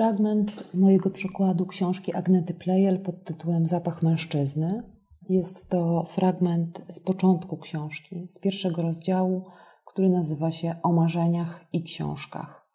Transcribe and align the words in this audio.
Fragment 0.00 0.74
mojego 0.74 1.10
przekładu 1.10 1.66
książki 1.66 2.14
Agnety 2.14 2.54
Plejel 2.54 3.02
pod 3.02 3.24
tytułem 3.24 3.66
Zapach 3.66 4.02
mężczyzny. 4.02 4.82
Jest 5.28 5.68
to 5.68 6.04
fragment 6.04 6.82
z 6.88 7.00
początku 7.00 7.56
książki, 7.56 8.26
z 8.30 8.38
pierwszego 8.38 8.82
rozdziału, 8.82 9.42
który 9.84 10.08
nazywa 10.08 10.50
się 10.50 10.74
O 10.82 10.92
marzeniach 10.92 11.64
i 11.72 11.82
książkach. 11.82 12.70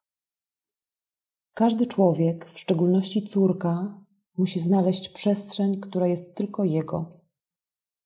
Każdy 1.53 1.85
człowiek, 1.85 2.45
w 2.45 2.59
szczególności 2.59 3.23
córka, 3.23 4.05
musi 4.37 4.59
znaleźć 4.59 5.09
przestrzeń, 5.09 5.79
która 5.79 6.07
jest 6.07 6.35
tylko 6.35 6.63
jego. 6.63 7.21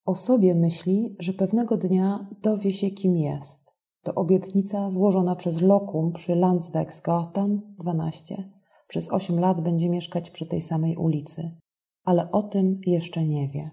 O 0.06 0.16
sobie 0.16 0.56
myśli, 0.56 1.16
że 1.20 1.34
pewnego 1.34 1.78
dnia 1.78 2.28
dowie 2.42 2.74
się, 2.74 2.92
kim 2.92 3.18
jest. 3.18 3.74
To 4.04 4.16
obietnica 4.16 4.92
złożona 4.92 5.36
przez 5.36 5.62
lokum 5.62 6.12
przy 6.12 6.36
Landswegsgatan 6.36 7.62
12. 7.80 8.59
Przez 8.90 9.10
8 9.10 9.40
lat 9.40 9.62
będzie 9.62 9.90
mieszkać 9.90 10.30
przy 10.30 10.48
tej 10.48 10.62
samej 10.62 10.96
ulicy, 10.96 11.50
ale 12.04 12.32
o 12.32 12.44
tym 12.44 12.82
jeszcze 12.86 13.26
nie 13.26 13.48
wie. 13.48 13.70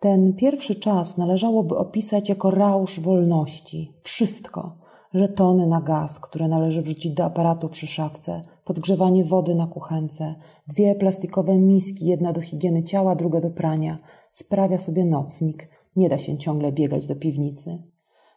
Ten 0.00 0.34
pierwszy 0.34 0.74
czas 0.74 1.16
należałoby 1.16 1.76
opisać 1.76 2.28
jako 2.28 2.50
rausz 2.50 3.00
wolności. 3.00 3.92
Wszystko. 4.02 4.74
Żetony 5.14 5.66
na 5.66 5.80
gaz, 5.80 6.20
które 6.20 6.48
należy 6.48 6.82
wrzucić 6.82 7.12
do 7.12 7.24
aparatu 7.24 7.68
przy 7.68 7.86
szafce, 7.86 8.42
podgrzewanie 8.64 9.24
wody 9.24 9.54
na 9.54 9.66
kuchence, 9.66 10.34
dwie 10.68 10.94
plastikowe 10.94 11.58
miski, 11.58 12.06
jedna 12.06 12.32
do 12.32 12.40
higieny 12.40 12.82
ciała, 12.82 13.14
druga 13.14 13.40
do 13.40 13.50
prania. 13.50 13.96
Sprawia 14.32 14.78
sobie 14.78 15.04
nocnik. 15.04 15.68
Nie 15.96 16.08
da 16.08 16.18
się 16.18 16.38
ciągle 16.38 16.72
biegać 16.72 17.06
do 17.06 17.16
piwnicy. 17.16 17.82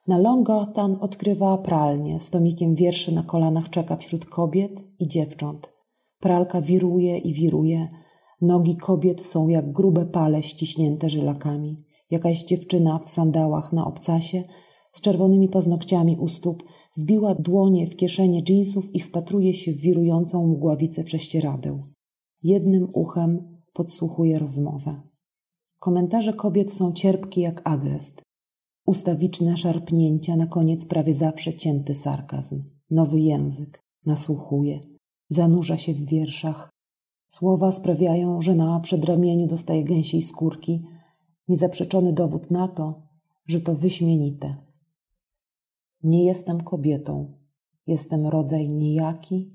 Na 0.07 0.17
Longotan 0.17 0.97
odkrywa 1.01 1.57
pralnię, 1.57 2.19
z 2.19 2.29
tomikiem 2.29 2.75
wierszy 2.75 3.11
na 3.11 3.23
kolanach 3.23 3.69
czeka 3.69 3.95
wśród 3.97 4.25
kobiet 4.25 4.71
i 4.99 5.07
dziewcząt. 5.07 5.73
Pralka 6.19 6.61
wiruje 6.61 7.17
i 7.17 7.33
wiruje. 7.33 7.87
Nogi 8.41 8.77
kobiet 8.77 9.25
są 9.25 9.47
jak 9.47 9.71
grube 9.71 10.05
pale 10.05 10.43
ściśnięte 10.43 11.09
żylakami. 11.09 11.77
Jakaś 12.11 12.43
dziewczyna 12.43 12.99
w 12.99 13.09
sandałach 13.09 13.73
na 13.73 13.85
obcasie 13.85 14.43
z 14.93 15.01
czerwonymi 15.01 15.49
paznokciami 15.49 16.17
u 16.17 16.27
stóp 16.27 16.63
wbiła 16.97 17.35
dłonie 17.35 17.87
w 17.87 17.95
kieszenie 17.95 18.43
dżinsów 18.43 18.95
i 18.95 18.99
wpatruje 18.99 19.53
się 19.53 19.71
w 19.71 19.77
wirującą 19.77 20.47
mgławicę 20.47 21.03
prześcieradeł. 21.03 21.77
Jednym 22.43 22.87
uchem 22.93 23.59
podsłuchuje 23.73 24.39
rozmowę. 24.39 25.01
Komentarze 25.79 26.33
kobiet 26.33 26.73
są 26.73 26.93
cierpkie 26.93 27.41
jak 27.41 27.61
agrest. 27.63 28.26
Ustawiczne 28.87 29.57
szarpnięcia, 29.57 30.35
na 30.35 30.47
koniec 30.47 30.85
prawie 30.85 31.13
zawsze 31.13 31.53
cięty 31.53 31.95
sarkazm. 31.95 32.63
Nowy 32.89 33.19
język. 33.19 33.83
Nasłuchuje. 34.05 34.79
Zanurza 35.29 35.77
się 35.77 35.93
w 35.93 36.05
wierszach. 36.05 36.69
Słowa 37.29 37.71
sprawiają, 37.71 38.41
że 38.41 38.55
na 38.55 38.79
przedramieniu 38.79 39.47
dostaje 39.47 39.83
gęsiej 39.83 40.21
skórki. 40.21 40.85
Niezaprzeczony 41.47 42.13
dowód 42.13 42.51
na 42.51 42.67
to, 42.67 43.01
że 43.47 43.61
to 43.61 43.75
wyśmienite. 43.75 44.55
Nie 46.03 46.25
jestem 46.25 46.61
kobietą. 46.61 47.33
Jestem 47.87 48.27
rodzaj 48.27 48.69
niejaki, 48.69 49.51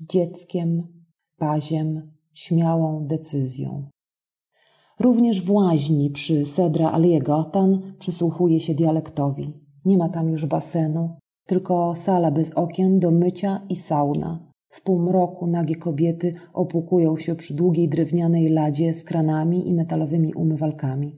dzieckiem, 0.00 1.02
baziem, 1.38 2.12
śmiałą 2.34 3.06
decyzją. 3.06 3.90
Również 5.00 5.44
w 5.44 5.50
łaźni 5.50 6.10
przy 6.10 6.46
Sedra 6.46 6.90
Aliegotan 6.92 7.94
przysłuchuje 7.98 8.60
się 8.60 8.74
dialektowi. 8.74 9.52
Nie 9.84 9.98
ma 9.98 10.08
tam 10.08 10.28
już 10.28 10.46
basenu, 10.46 11.16
tylko 11.46 11.94
sala 11.96 12.30
bez 12.30 12.52
okien 12.52 12.98
do 12.98 13.10
mycia 13.10 13.60
i 13.68 13.76
sauna. 13.76 14.52
W 14.68 14.82
półmroku 14.82 15.46
nagie 15.46 15.76
kobiety 15.76 16.32
opłukują 16.52 17.16
się 17.16 17.34
przy 17.34 17.54
długiej 17.54 17.88
drewnianej 17.88 18.48
ladzie 18.48 18.94
z 18.94 19.04
kranami 19.04 19.68
i 19.68 19.74
metalowymi 19.74 20.34
umywalkami. 20.34 21.14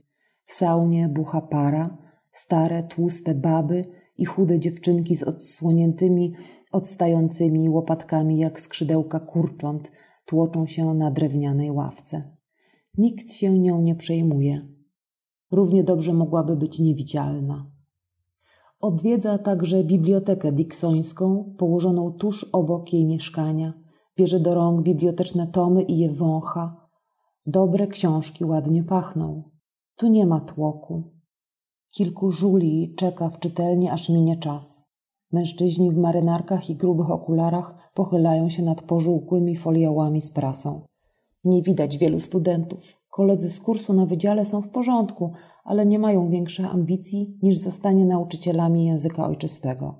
W 0.46 0.54
saunie 0.54 1.08
bucha 1.08 1.40
para, 1.40 1.98
stare, 2.32 2.82
tłuste 2.82 3.34
baby 3.34 3.84
i 4.18 4.24
chude 4.24 4.60
dziewczynki 4.60 5.16
z 5.16 5.22
odsłoniętymi, 5.22 6.34
odstającymi 6.72 7.68
łopatkami 7.68 8.38
jak 8.38 8.60
skrzydełka 8.60 9.20
kurcząt 9.20 9.92
tłoczą 10.26 10.66
się 10.66 10.94
na 10.94 11.10
drewnianej 11.10 11.70
ławce. 11.70 12.41
Nikt 12.98 13.32
się 13.32 13.58
nią 13.58 13.82
nie 13.82 13.94
przejmuje. 13.94 14.58
Równie 15.50 15.84
dobrze 15.84 16.12
mogłaby 16.12 16.56
być 16.56 16.78
niewidzialna. 16.78 17.66
Odwiedza 18.80 19.38
także 19.38 19.84
bibliotekę 19.84 20.52
diksońską, 20.52 21.54
położoną 21.58 22.12
tuż 22.12 22.44
obok 22.44 22.92
jej 22.92 23.06
mieszkania. 23.06 23.72
Bierze 24.16 24.40
do 24.40 24.54
rąk 24.54 24.82
biblioteczne 24.82 25.46
tomy 25.46 25.82
i 25.82 25.98
je 25.98 26.12
wącha. 26.12 26.88
Dobre 27.46 27.86
książki 27.86 28.44
ładnie 28.44 28.84
pachną. 28.84 29.42
Tu 29.96 30.08
nie 30.08 30.26
ma 30.26 30.40
tłoku. 30.40 31.02
Kilku 31.88 32.30
żuli 32.30 32.94
czeka 32.94 33.30
w 33.30 33.38
czytelni, 33.38 33.88
aż 33.88 34.08
minie 34.08 34.36
czas. 34.36 34.82
Mężczyźni 35.32 35.90
w 35.90 35.98
marynarkach 35.98 36.70
i 36.70 36.76
grubych 36.76 37.10
okularach 37.10 37.90
pochylają 37.94 38.48
się 38.48 38.62
nad 38.62 38.82
pożółkłymi 38.82 39.56
foliołami 39.56 40.20
z 40.20 40.32
prasą. 40.32 40.86
Nie 41.44 41.62
widać 41.62 41.98
wielu 41.98 42.20
studentów. 42.20 43.02
Koledzy 43.10 43.50
z 43.50 43.60
kursu 43.60 43.92
na 43.92 44.06
wydziale 44.06 44.44
są 44.44 44.62
w 44.62 44.70
porządku, 44.70 45.32
ale 45.64 45.86
nie 45.86 45.98
mają 45.98 46.30
większych 46.30 46.74
ambicji 46.74 47.38
niż 47.42 47.56
zostanie 47.56 48.06
nauczycielami 48.06 48.86
języka 48.86 49.26
ojczystego. 49.26 49.94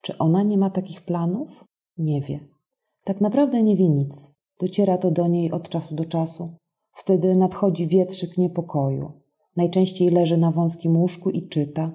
Czy 0.00 0.18
ona 0.18 0.42
nie 0.42 0.58
ma 0.58 0.70
takich 0.70 1.04
planów? 1.04 1.64
Nie 1.96 2.20
wie. 2.20 2.40
Tak 3.04 3.20
naprawdę 3.20 3.62
nie 3.62 3.76
wie 3.76 3.88
nic. 3.88 4.34
Dociera 4.60 4.98
to 4.98 5.10
do 5.10 5.28
niej 5.28 5.50
od 5.50 5.68
czasu 5.68 5.94
do 5.94 6.04
czasu. 6.04 6.48
Wtedy 6.92 7.36
nadchodzi 7.36 7.86
wietrzyk 7.86 8.38
niepokoju. 8.38 9.12
Najczęściej 9.56 10.10
leży 10.10 10.36
na 10.36 10.50
wąskim 10.50 10.96
łóżku 10.96 11.30
i 11.30 11.48
czyta. 11.48 11.90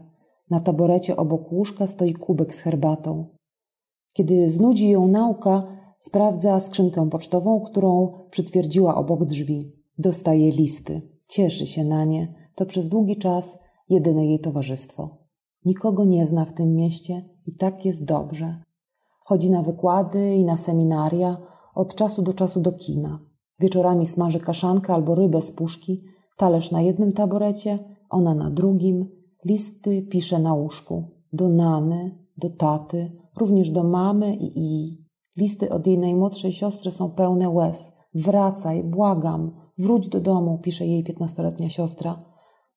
Na 0.49 0.59
taborecie 0.59 1.15
obok 1.15 1.51
łóżka 1.51 1.87
stoi 1.87 2.13
kubek 2.13 2.55
z 2.55 2.59
herbatą. 2.59 3.25
Kiedy 4.13 4.49
znudzi 4.49 4.89
ją 4.89 5.07
nauka, 5.07 5.67
sprawdza 6.03 6.59
skrzynkę 6.59 7.09
pocztową, 7.09 7.61
którą 7.61 8.11
przytwierdziła 8.29 8.95
obok 8.95 9.25
drzwi. 9.25 9.71
Dostaje 9.97 10.51
listy. 10.51 10.99
Cieszy 11.29 11.65
się 11.65 11.83
na 11.85 12.05
nie. 12.05 12.33
To 12.55 12.65
przez 12.65 12.87
długi 12.87 13.17
czas 13.17 13.59
jedyne 13.89 14.25
jej 14.25 14.39
towarzystwo. 14.39 15.07
Nikogo 15.65 16.05
nie 16.05 16.27
zna 16.27 16.45
w 16.45 16.53
tym 16.53 16.75
mieście 16.75 17.21
i 17.45 17.55
tak 17.55 17.85
jest 17.85 18.05
dobrze. 18.05 18.55
Chodzi 19.25 19.51
na 19.51 19.61
wykłady 19.61 20.35
i 20.35 20.45
na 20.45 20.57
seminaria, 20.57 21.37
od 21.75 21.95
czasu 21.95 22.21
do 22.21 22.33
czasu 22.33 22.61
do 22.61 22.71
kina. 22.71 23.19
Wieczorami 23.59 24.05
smaży 24.05 24.39
kaszankę 24.39 24.93
albo 24.93 25.15
rybę 25.15 25.41
z 25.41 25.51
puszki, 25.51 26.03
talerz 26.37 26.71
na 26.71 26.81
jednym 26.81 27.11
taborecie, 27.11 27.79
ona 28.09 28.35
na 28.35 28.49
drugim. 28.49 29.09
Listy 29.45 30.01
pisze 30.01 30.39
na 30.39 30.53
łóżku. 30.53 31.03
Do 31.33 31.49
Nany, 31.49 32.17
do 32.37 32.49
taty, 32.49 33.11
również 33.37 33.71
do 33.71 33.83
mamy 33.83 34.35
i 34.35 34.51
i. 34.55 35.02
Listy 35.37 35.69
od 35.69 35.87
jej 35.87 35.97
najmłodszej 35.97 36.53
siostry 36.53 36.91
są 36.91 37.11
pełne 37.11 37.49
łez. 37.49 37.93
Wracaj, 38.15 38.83
błagam, 38.83 39.51
wróć 39.77 40.09
do 40.09 40.21
domu, 40.21 40.59
pisze 40.63 40.85
jej 40.85 41.03
piętnastoletnia 41.03 41.69
siostra. 41.69 42.19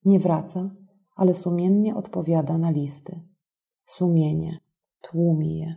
Nie 0.05 0.21
wraca, 0.21 0.71
ale 1.17 1.35
sumiennie 1.35 1.97
odpowiada 1.97 2.59
na 2.59 2.71
listy. 2.71 3.21
Sumienie 3.87 4.59
tłumi 5.01 5.59
je. 5.59 5.75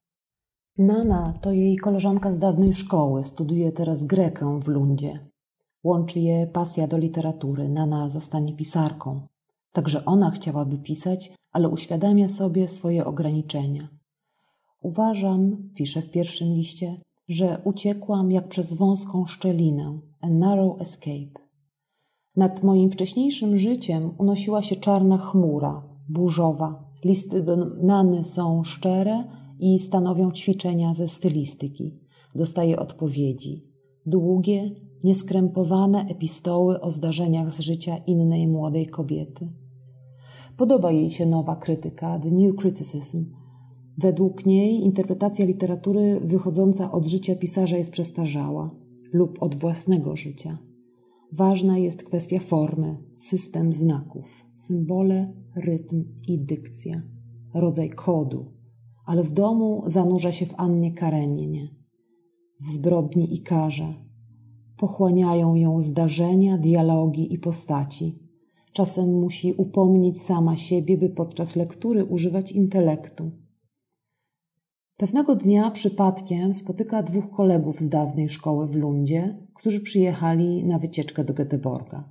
Nana 0.78 1.34
to 1.42 1.52
jej 1.52 1.78
koleżanka 1.78 2.32
z 2.32 2.40
dawnej 2.40 2.74
szkoły, 2.74 3.24
studiuje 3.24 3.72
teraz 3.72 4.04
Grekę 4.04 4.60
w 4.64 4.68
Lundzie. 4.68 5.20
Łączy 5.84 6.20
je 6.20 6.48
pasja 6.48 6.88
do 6.88 6.98
literatury. 6.98 7.70
Nana 7.70 8.10
zostanie 8.10 8.56
pisarką. 8.56 9.22
Także 9.72 10.06
ona 10.06 10.32
chciałaby 10.32 10.78
pisać, 10.78 11.34
ale 11.52 11.70
uświadamia 11.70 12.28
sobie 12.28 12.68
swoje 12.68 13.06
ograniczenia. 13.06 13.99
Uważam, 14.82 15.70
pisze 15.76 16.02
w 16.02 16.12
pierwszym 16.12 16.54
liście, 16.54 16.96
że 17.28 17.62
uciekłam 17.64 18.32
jak 18.32 18.48
przez 18.48 18.74
wąską 18.74 19.26
szczelinę, 19.26 20.00
a 20.22 20.30
narrow 20.30 20.82
escape. 20.82 21.50
Nad 22.36 22.64
moim 22.64 22.92
wcześniejszym 22.92 23.58
życiem 23.58 24.12
unosiła 24.18 24.62
się 24.62 24.76
czarna 24.76 25.18
chmura, 25.18 25.84
burzowa. 26.10 26.90
Listy 27.04 27.44
do 27.44 27.56
Nany 27.66 28.24
są 28.24 28.64
szczere 28.64 29.24
i 29.60 29.80
stanowią 29.80 30.32
ćwiczenia 30.32 30.94
ze 30.94 31.08
stylistyki. 31.08 31.96
Dostaje 32.36 32.80
odpowiedzi. 32.80 33.62
Długie, 34.06 34.72
nieskrępowane 35.04 36.06
epistoły 36.06 36.82
o 36.82 36.92
zdarzeniach 36.92 37.52
z 37.52 37.60
życia 37.60 37.98
innej 37.98 38.48
młodej 38.48 38.88
kobiety. 38.88 39.48
Podoba 40.58 40.92
jej 40.92 41.10
się 41.10 41.26
nowa 41.26 41.56
krytyka, 41.56 42.20
The 42.20 42.30
New 42.30 42.56
Criticism. 42.56 43.39
Według 44.02 44.46
niej 44.46 44.84
interpretacja 44.84 45.46
literatury 45.46 46.20
wychodząca 46.24 46.92
od 46.92 47.08
życia 47.08 47.36
pisarza 47.36 47.78
jest 47.78 47.92
przestarzała 47.92 48.72
lub 49.14 49.44
od 49.44 49.56
własnego 49.56 50.16
życia. 50.16 50.58
Ważna 51.34 51.78
jest 51.78 52.04
kwestia 52.04 52.40
formy, 52.40 52.96
system 53.18 53.74
znaków, 53.74 54.46
symbole, 54.56 55.26
rytm 55.56 56.04
i 56.28 56.40
dykcja, 56.40 57.02
rodzaj 57.54 57.90
kodu, 57.90 58.46
ale 59.06 59.24
w 59.24 59.32
domu 59.32 59.84
zanurza 59.88 60.32
się 60.32 60.46
w 60.46 60.54
Annie 60.58 60.94
Kareninie, 60.94 61.68
w 62.62 62.72
zbrodni 62.72 63.34
i 63.34 63.42
karze. 63.42 63.94
Pochłaniają 64.78 65.56
ją 65.56 65.82
zdarzenia, 65.82 66.58
dialogi 66.58 67.34
i 67.34 67.40
postaci. 67.40 68.14
Czasem 68.74 69.20
musi 69.20 69.54
upomnieć 69.54 70.22
sama 70.22 70.58
siebie, 70.58 70.98
by 70.98 71.10
podczas 71.10 71.56
lektury 71.56 72.06
używać 72.06 72.52
intelektu. 72.52 73.32
Pewnego 75.00 75.36
dnia 75.36 75.72
przypadkiem 75.72 76.54
spotyka 76.54 77.04
dwóch 77.04 77.32
kolegów 77.32 77.80
z 77.80 77.90
dawnej 77.90 78.30
szkoły 78.30 78.68
w 78.68 78.76
Lundzie, 78.76 79.38
którzy 79.56 79.82
przyjechali 79.82 80.66
na 80.66 80.80
wycieczkę 80.80 81.24
do 81.24 81.34
Göteborga. 81.34 82.04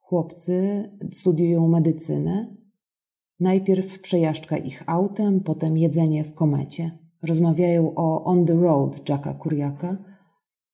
Chłopcy 0.00 0.84
studiują 1.12 1.68
medycynę. 1.68 2.56
Najpierw 3.40 4.00
przejażdżka 4.00 4.56
ich 4.56 4.82
autem, 4.86 5.40
potem 5.40 5.78
jedzenie 5.78 6.24
w 6.24 6.34
komecie. 6.34 6.90
Rozmawiają 7.22 7.94
o 7.94 8.24
On 8.24 8.46
the 8.46 8.54
Road 8.54 9.08
Jacka 9.08 9.34
Kuriaka. 9.34 9.96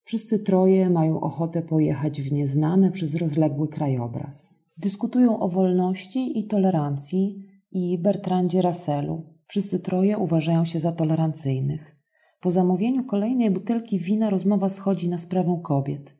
Wszyscy 0.04 0.38
troje 0.38 0.90
mają 0.90 1.20
ochotę 1.20 1.62
pojechać 1.62 2.22
w 2.22 2.32
nieznane 2.32 2.90
przez 2.90 3.14
rozległy 3.14 3.68
krajobraz. 3.68 4.54
Dyskutują 4.78 5.38
o 5.38 5.48
wolności 5.48 6.38
i 6.38 6.46
tolerancji 6.46 7.46
i 7.72 7.98
Bertrandzie 7.98 8.62
Russellu. 8.62 9.37
Wszyscy 9.48 9.80
troje 9.80 10.18
uważają 10.18 10.64
się 10.64 10.80
za 10.80 10.92
tolerancyjnych. 10.92 11.96
Po 12.40 12.50
zamówieniu 12.50 13.04
kolejnej 13.04 13.50
butelki 13.50 13.98
wina 13.98 14.30
rozmowa 14.30 14.68
schodzi 14.68 15.08
na 15.08 15.18
sprawę 15.18 15.60
kobiet. 15.64 16.16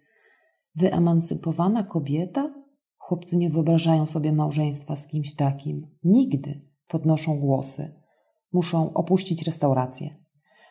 Wyemancypowana 0.75 1.83
kobieta? 1.83 2.47
Chłopcy 2.99 3.37
nie 3.37 3.51
wyobrażają 3.51 4.07
sobie 4.07 4.33
małżeństwa 4.33 4.97
z 4.97 5.07
kimś 5.07 5.35
takim. 5.35 5.87
Nigdy 6.05 6.59
podnoszą 6.89 7.41
głosy. 7.41 7.91
Muszą 8.53 8.93
opuścić 8.93 9.43
restaurację. 9.43 10.11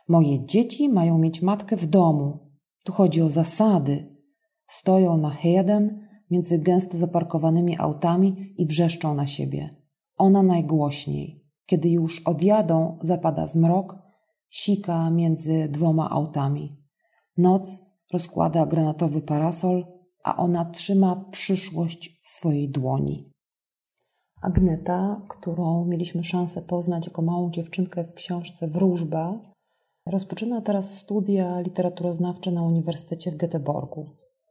Moje 0.07 0.45
dzieci 0.45 0.89
mają 0.89 1.17
mieć 1.17 1.41
matkę 1.41 1.77
w 1.77 1.85
domu. 1.85 2.51
Tu 2.85 2.93
chodzi 2.93 3.21
o 3.21 3.29
zasady. 3.29 4.07
Stoją 4.67 5.17
na 5.17 5.29
Heden 5.29 6.07
między 6.31 6.59
gęsto 6.59 6.97
zaparkowanymi 6.97 7.77
autami 7.77 8.53
i 8.57 8.65
wrzeszczą 8.65 9.13
na 9.13 9.27
siebie. 9.27 9.69
Ona 10.17 10.43
najgłośniej. 10.43 11.36
Kiedy 11.67 11.89
już 11.89 12.21
odjadą, 12.27 12.97
zapada 13.01 13.47
zmrok, 13.47 13.95
sika 14.49 15.09
między 15.09 15.69
dwoma 15.69 16.09
autami. 16.09 16.69
Noc 17.37 17.81
rozkłada 18.13 18.65
granatowy 18.65 19.21
parasol, 19.21 19.85
a 20.23 20.37
ona 20.37 20.65
trzyma 20.65 21.25
przyszłość 21.31 22.19
w 22.23 22.29
swojej 22.29 22.69
dłoni. 22.69 23.25
Agneta, 24.41 25.21
którą 25.29 25.85
mieliśmy 25.85 26.23
szansę 26.23 26.61
poznać 26.61 27.05
jako 27.05 27.21
małą 27.21 27.51
dziewczynkę 27.51 28.03
w 28.03 28.13
książce 28.13 28.67
Wróżba, 28.67 29.39
rozpoczyna 30.05 30.61
teraz 30.61 30.97
studia 30.97 31.59
literaturoznawcze 31.59 32.51
na 32.51 32.63
Uniwersytecie 32.63 33.31
w 33.31 33.37
Göteborgu. 33.37 34.05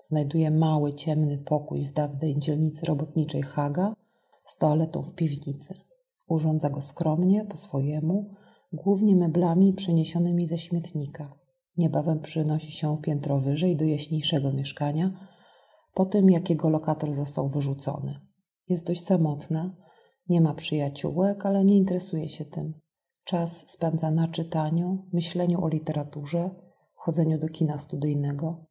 Znajduje 0.05 0.51
mały, 0.51 0.95
ciemny 0.95 1.39
pokój 1.39 1.83
w 1.83 1.93
dawnej 1.93 2.39
dzielnicy 2.39 2.87
robotniczej 2.87 3.43
Haga 3.43 3.95
z 4.47 4.57
toaletą 4.57 5.03
w 5.03 5.15
piwnicy. 5.15 5.86
Urządza 6.29 6.71
go 6.71 6.83
skromnie, 6.83 7.45
po 7.45 7.57
swojemu, 7.57 8.35
głównie 8.73 9.17
meblami 9.17 9.73
przeniesionymi 9.73 10.47
ze 10.47 10.59
śmietnika. 10.59 11.33
Niebawem 11.77 12.21
przynosi 12.21 12.73
się 12.73 12.99
piętro 13.03 13.41
wyżej 13.41 13.77
do 13.77 13.85
jaśniejszego 13.85 14.53
mieszkania, 14.53 15.29
po 15.95 16.07
tym 16.07 16.31
jak 16.31 16.51
jego 16.51 16.69
lokator 16.69 17.13
został 17.13 17.49
wyrzucony. 17.49 18.21
Jest 18.69 18.87
dość 18.87 19.05
samotna, 19.05 19.77
nie 20.29 20.41
ma 20.41 20.55
przyjaciółek, 20.55 21.47
ale 21.47 21.65
nie 21.65 21.77
interesuje 21.77 22.29
się 22.29 22.45
tym. 22.45 22.75
Czas 23.25 23.71
spędza 23.71 24.11
na 24.11 24.29
czytaniu, 24.29 25.07
myśleniu 25.13 25.65
o 25.65 25.69
literaturze, 25.69 26.51
chodzeniu 26.95 27.39
do 27.39 27.49
kina 27.49 27.79
studyjnego. 27.79 28.67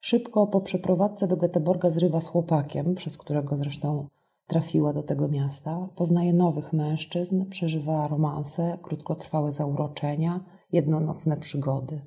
Szybko 0.00 0.46
po 0.46 0.60
przeprowadzce 0.60 1.28
do 1.28 1.36
Göteborga 1.36 1.90
zrywa 1.90 2.20
z 2.20 2.26
chłopakiem, 2.26 2.94
przez 2.94 3.18
którego 3.18 3.56
zresztą 3.56 4.08
trafiła 4.48 4.92
do 4.92 5.02
tego 5.02 5.28
miasta, 5.28 5.88
poznaje 5.96 6.32
nowych 6.32 6.72
mężczyzn, 6.72 7.46
przeżywa 7.46 8.08
romanse, 8.08 8.78
krótkotrwałe 8.82 9.52
zauroczenia, 9.52 10.44
jednonocne 10.72 11.36
przygody. 11.36 12.00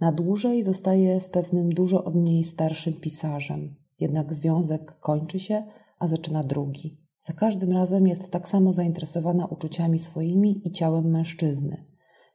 Na 0.00 0.12
dłużej 0.12 0.62
zostaje 0.62 1.20
z 1.20 1.28
pewnym 1.28 1.74
dużo 1.74 2.04
od 2.04 2.14
niej 2.14 2.44
starszym 2.44 2.92
pisarzem, 2.92 3.74
jednak 4.00 4.34
związek 4.34 4.98
kończy 5.00 5.40
się, 5.40 5.66
a 5.98 6.08
zaczyna 6.08 6.42
drugi. 6.42 7.02
Za 7.20 7.32
każdym 7.32 7.72
razem 7.72 8.06
jest 8.06 8.30
tak 8.30 8.48
samo 8.48 8.72
zainteresowana 8.72 9.46
uczuciami 9.46 9.98
swoimi 9.98 10.68
i 10.68 10.72
ciałem 10.72 11.10
mężczyzny. 11.10 11.86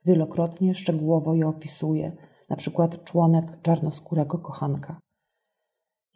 Wielokrotnie 0.06 0.76
szczegółowo 0.76 1.36
je 1.36 1.48
opisuje, 1.48 2.18
na 2.50 2.56
przykład 2.56 3.04
członek 3.04 3.62
czarnoskórego 3.62 4.40
kochanka. 4.40 5.00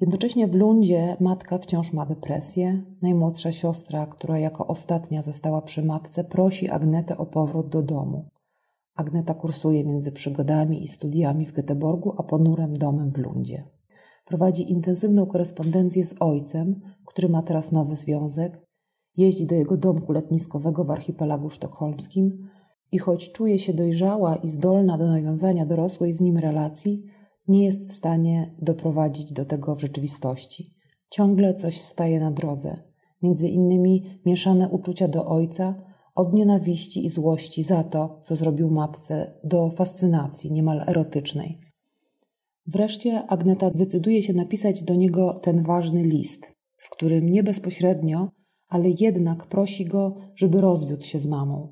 Jednocześnie 0.02 0.48
w 0.48 0.56
Lundzie 0.56 1.18
matka 1.20 1.58
wciąż 1.58 1.94
ma 1.94 2.06
depresję. 2.06 2.84
Najmłodsza 3.02 3.52
siostra, 3.52 4.06
która 4.06 4.40
jako 4.40 4.68
ostatnia 4.68 5.22
została 5.22 5.62
przy 5.62 5.86
matce, 5.86 6.24
prosi 6.24 6.70
Agnetę 6.70 7.18
o 7.18 7.26
powrót 7.26 7.70
do 7.70 7.82
domu. 7.82 8.26
Agneta 8.96 9.34
kursuje 9.34 9.84
między 9.84 10.12
przygodami 10.12 10.84
i 10.84 10.88
studiami 10.88 11.46
w 11.46 11.54
Göteborgu, 11.54 12.14
a 12.18 12.24
ponurym 12.24 12.74
domem 12.74 13.12
w 13.12 13.18
Lundzie. 13.18 13.64
Prowadzi 14.26 14.72
intensywną 14.72 15.26
korespondencję 15.26 16.06
z 16.06 16.16
ojcem, 16.20 16.82
który 17.06 17.30
ma 17.30 17.42
teraz 17.42 17.72
nowy 17.72 17.96
związek. 17.96 18.62
Jeździ 19.18 19.46
do 19.46 19.56
jego 19.56 19.78
domku 19.78 20.12
letniskowego 20.12 20.84
w 20.84 20.92
archipelagu 20.92 21.50
sztokholmskim 21.50 22.50
i 22.92 22.98
choć 22.98 23.32
czuje 23.32 23.60
się 23.60 23.74
dojrzała 23.74 24.36
i 24.36 24.48
zdolna 24.48 24.98
do 24.98 25.08
nawiązania 25.08 25.66
dorosłej 25.66 26.14
z 26.14 26.22
nim 26.22 26.38
relacji, 26.38 27.06
nie 27.48 27.66
jest 27.66 27.90
w 27.90 27.94
stanie 27.94 28.56
doprowadzić 28.62 29.34
do 29.34 29.46
tego 29.46 29.76
w 29.76 29.82
rzeczywistości. 29.82 30.74
Ciągle 31.10 31.54
coś 31.54 31.82
staje 31.82 32.20
na 32.20 32.32
drodze, 32.32 32.76
między 33.22 33.50
innymi 33.50 34.22
mieszane 34.26 34.70
uczucia 34.70 35.08
do 35.08 35.26
ojca, 35.26 35.84
od 36.16 36.34
nienawiści 36.34 37.06
i 37.06 37.10
złości 37.10 37.64
za 37.64 37.84
to, 37.84 38.20
co 38.24 38.36
zrobił 38.36 38.70
matce, 38.70 39.40
do 39.44 39.70
fascynacji 39.70 40.52
niemal 40.52 40.84
erotycznej. 40.88 41.60
Wreszcie 42.68 43.28
Agneta 43.28 43.72
decyduje 43.72 44.24
się 44.24 44.34
napisać 44.34 44.84
do 44.84 44.96
niego 44.96 45.34
ten 45.34 45.64
ważny 45.64 46.04
list, 46.04 46.56
w 46.78 46.90
którym 46.90 47.30
nie 47.30 47.44
bezpośrednio, 47.44 48.30
ale 48.68 48.90
jednak 49.00 49.48
prosi 49.48 49.86
go, 49.86 50.16
żeby 50.36 50.62
rozwiódł 50.62 51.04
się 51.04 51.20
z 51.20 51.26
mamą. 51.26 51.70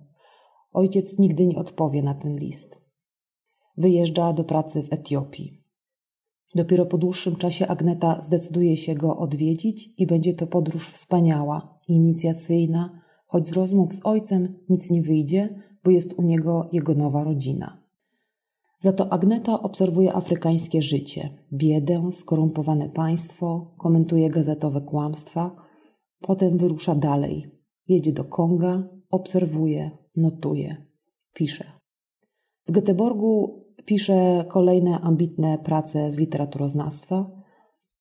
Ojciec 0.72 1.20
nigdy 1.20 1.48
nie 1.48 1.58
odpowie 1.58 2.04
na 2.04 2.14
ten 2.14 2.36
list. 2.36 2.82
Wyjeżdża 3.78 4.34
do 4.34 4.44
pracy 4.44 4.84
w 4.84 4.94
Etiopii. 4.94 5.59
Dopiero 6.56 6.86
po 6.86 6.98
dłuższym 6.98 7.36
czasie 7.36 7.68
Agneta 7.68 8.22
zdecyduje 8.22 8.78
się 8.78 8.96
go 8.96 9.18
odwiedzić 9.18 9.94
i 9.98 10.08
będzie 10.08 10.34
to 10.34 10.48
podróż 10.48 10.90
wspaniała, 10.90 11.80
inicjacyjna, 11.88 13.02
choć 13.26 13.48
z 13.48 13.52
rozmów 13.52 13.94
z 13.94 14.00
ojcem 14.04 14.56
nic 14.70 14.92
nie 14.92 15.02
wyjdzie, 15.02 15.62
bo 15.84 15.92
jest 15.92 16.14
u 16.14 16.22
niego 16.22 16.70
jego 16.72 16.94
nowa 16.94 17.24
rodzina. 17.24 17.84
Za 18.82 18.94
to 18.94 19.14
Agneta 19.14 19.62
obserwuje 19.62 20.14
afrykańskie 20.14 20.82
życie, 20.82 21.30
biedę, 21.54 22.10
skorumpowane 22.12 22.90
państwo, 22.90 23.76
komentuje 23.78 24.30
gazetowe 24.30 24.82
kłamstwa, 24.82 25.56
potem 26.20 26.58
wyrusza 26.58 26.96
dalej. 26.96 27.52
Jedzie 27.88 28.14
do 28.14 28.24
Konga, 28.24 28.90
obserwuje, 29.12 29.92
notuje, 30.16 30.86
pisze. 31.34 31.66
W 32.68 32.72
Göteborgu 32.72 33.60
pisze 33.90 34.46
kolejne 34.48 35.00
ambitne 35.00 35.58
prace 35.58 36.12
z 36.12 36.18
literaturoznawstwa, 36.18 37.32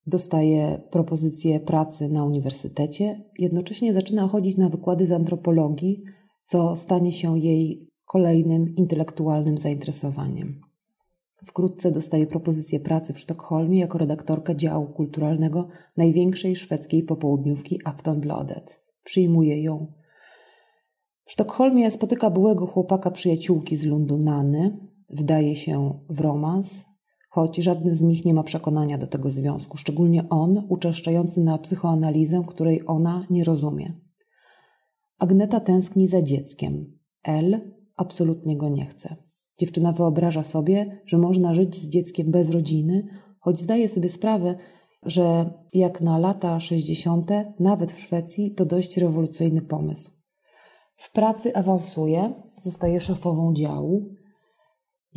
dostaje 0.07 0.83
propozycje 0.91 1.61
pracy 1.61 2.09
na 2.09 2.25
uniwersytecie, 2.25 3.25
jednocześnie 3.39 3.93
zaczyna 3.93 4.29
chodzić 4.29 4.57
na 4.57 4.69
wykłady 4.69 5.07
z 5.07 5.13
antropologii, 5.13 6.03
co 6.45 6.77
stanie 6.77 7.13
się 7.13 7.39
jej 7.39 7.91
kolejnym 8.05 8.75
intelektualnym 8.77 9.59
zainteresowaniem. 9.59 10.61
Wkrótce 11.47 11.91
dostaje 11.91 12.27
propozycję 12.27 12.81
pracy 12.81 13.13
w 13.13 13.21
Sztokholmie 13.21 13.81
jako 13.81 13.99
redaktorka 13.99 14.55
działu 14.55 14.87
kulturalnego 14.87 15.69
największej 15.97 16.57
szwedzkiej 16.57 17.03
popołudniówki 17.03 17.81
Aftonbladet. 17.85 18.81
Przyjmuje 19.05 19.63
ją 19.63 19.93
W 21.25 21.33
Sztokholmie 21.33 21.91
spotyka 21.91 22.31
byłego 22.31 22.67
chłopaka 22.67 23.11
przyjaciółki 23.11 23.77
z 23.77 23.87
Lundu 23.87 24.19
Nany. 24.19 24.88
Wdaje 25.11 25.57
się 25.57 26.01
w 26.09 26.21
romans, 26.21 26.85
choć 27.31 27.57
żadny 27.57 27.95
z 27.95 28.03
nich 28.03 28.25
nie 28.25 28.35
ma 28.35 28.43
przekonania 28.43 28.99
do 28.99 29.07
tego 29.07 29.31
związku, 29.31 29.77
szczególnie 29.77 30.29
on, 30.29 30.63
uczęszczający 30.69 31.41
na 31.41 31.59
psychoanalizę, 31.59 32.43
której 32.47 32.83
ona 32.87 33.27
nie 33.31 33.45
rozumie. 33.45 33.93
Agneta 35.19 35.61
tęskni 35.61 36.07
za 36.07 36.23
dzieckiem. 36.23 36.99
L 37.25 37.75
absolutnie 37.97 38.57
go 38.57 38.69
nie 38.69 38.87
chce. 38.87 39.17
Dziewczyna 39.59 39.93
wyobraża 39.93 40.43
sobie, 40.43 41.01
że 41.07 41.19
można 41.19 41.55
żyć 41.55 41.77
z 41.77 41.89
dzieckiem 41.89 42.31
bez 42.31 42.51
rodziny, 42.51 43.07
choć 43.41 43.61
zdaje 43.61 43.89
sobie 43.89 44.09
sprawę, 44.09 44.57
że 45.03 45.51
jak 45.73 46.01
na 46.01 46.19
lata 46.19 46.61
60., 46.61 47.31
nawet 47.61 47.93
w 47.93 48.01
Szwecji, 48.01 48.55
to 48.55 48.67
dość 48.67 48.97
rewolucyjny 48.97 49.63
pomysł. 49.63 50.11
W 50.97 51.13
pracy 51.13 51.55
awansuje, 51.55 52.33
zostaje 52.63 53.01
szefową 53.01 53.55
działu. 53.55 54.15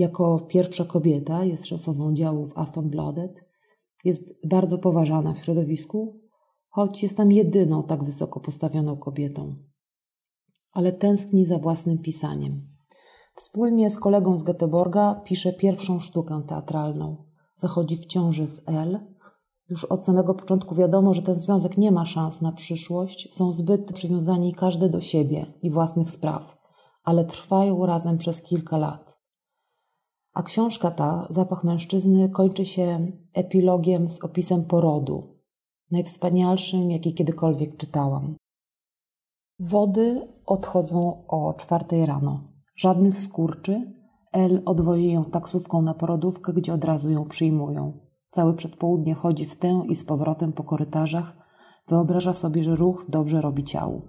Jako 0.01 0.39
pierwsza 0.39 0.85
kobieta 0.85 1.45
jest 1.45 1.65
szefową 1.65 2.13
działu 2.13 2.47
w 2.47 2.57
Aftonbladet. 2.57 3.45
Jest 4.05 4.47
bardzo 4.47 4.77
poważana 4.77 5.33
w 5.33 5.39
środowisku, 5.39 6.19
choć 6.69 7.03
jest 7.03 7.17
tam 7.17 7.31
jedyną 7.31 7.83
tak 7.83 8.03
wysoko 8.03 8.39
postawioną 8.39 8.97
kobietą. 8.97 9.55
Ale 10.73 10.91
tęskni 10.91 11.45
za 11.45 11.57
własnym 11.57 11.97
pisaniem. 11.97 12.57
Wspólnie 13.35 13.89
z 13.89 13.99
kolegą 13.99 14.37
z 14.37 14.43
Göteborga 14.43 15.23
pisze 15.23 15.53
pierwszą 15.53 15.99
sztukę 15.99 16.41
teatralną. 16.47 17.25
Zachodzi 17.55 17.97
w 17.97 18.05
ciąży 18.05 18.47
z 18.47 18.69
L, 18.69 18.99
już 19.69 19.85
od 19.85 20.05
samego 20.05 20.33
początku 20.33 20.75
wiadomo, 20.75 21.13
że 21.13 21.21
ten 21.21 21.35
związek 21.35 21.77
nie 21.77 21.91
ma 21.91 22.05
szans 22.05 22.41
na 22.41 22.51
przyszłość, 22.51 23.35
są 23.35 23.53
zbyt 23.53 23.93
przywiązani 23.93 24.53
każdy 24.53 24.89
do 24.89 25.01
siebie 25.01 25.45
i 25.61 25.71
własnych 25.71 26.11
spraw, 26.11 26.57
ale 27.03 27.25
trwają 27.25 27.85
razem 27.85 28.17
przez 28.17 28.41
kilka 28.41 28.77
lat. 28.77 29.10
A 30.33 30.43
książka 30.43 30.91
ta, 30.91 31.27
Zapach 31.29 31.63
mężczyzny, 31.63 32.29
kończy 32.29 32.65
się 32.65 33.11
epilogiem 33.33 34.09
z 34.09 34.23
opisem 34.23 34.65
porodu, 34.65 35.21
najwspanialszym, 35.91 36.91
jaki 36.91 37.13
kiedykolwiek 37.13 37.77
czytałam. 37.77 38.35
Wody 39.59 40.27
odchodzą 40.45 41.27
o 41.27 41.53
czwartej 41.53 42.05
rano. 42.05 42.39
Żadnych 42.75 43.21
skurczy. 43.21 43.93
El 44.31 44.61
odwozi 44.65 45.11
ją 45.11 45.25
taksówką 45.25 45.81
na 45.81 45.93
porodówkę, 45.93 46.53
gdzie 46.53 46.73
od 46.73 46.83
razu 46.83 47.09
ją 47.09 47.25
przyjmują. 47.25 47.99
Całe 48.29 48.53
przedpołudnie 48.53 49.13
chodzi 49.13 49.45
w 49.45 49.55
tę 49.55 49.83
i 49.87 49.95
z 49.95 50.05
powrotem 50.05 50.53
po 50.53 50.63
korytarzach. 50.63 51.37
Wyobraża 51.87 52.33
sobie, 52.33 52.63
że 52.63 52.75
ruch 52.75 53.05
dobrze 53.09 53.41
robi 53.41 53.63
ciału. 53.63 54.01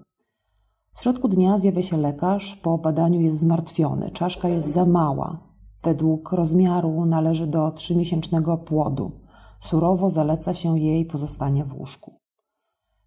W 0.94 1.02
środku 1.02 1.28
dnia 1.28 1.58
zjawia 1.58 1.82
się 1.82 1.96
lekarz. 1.96 2.56
Po 2.56 2.78
badaniu 2.78 3.20
jest 3.20 3.38
zmartwiony. 3.38 4.10
Czaszka 4.10 4.48
jest 4.48 4.72
za 4.72 4.86
mała. 4.86 5.51
Według 5.82 6.32
rozmiaru 6.32 7.06
należy 7.06 7.46
do 7.46 7.70
trzymiesięcznego 7.70 8.58
płodu. 8.58 9.12
Surowo 9.60 10.10
zaleca 10.10 10.54
się 10.54 10.78
jej 10.78 11.06
pozostanie 11.06 11.64
w 11.64 11.74
łóżku. 11.74 12.12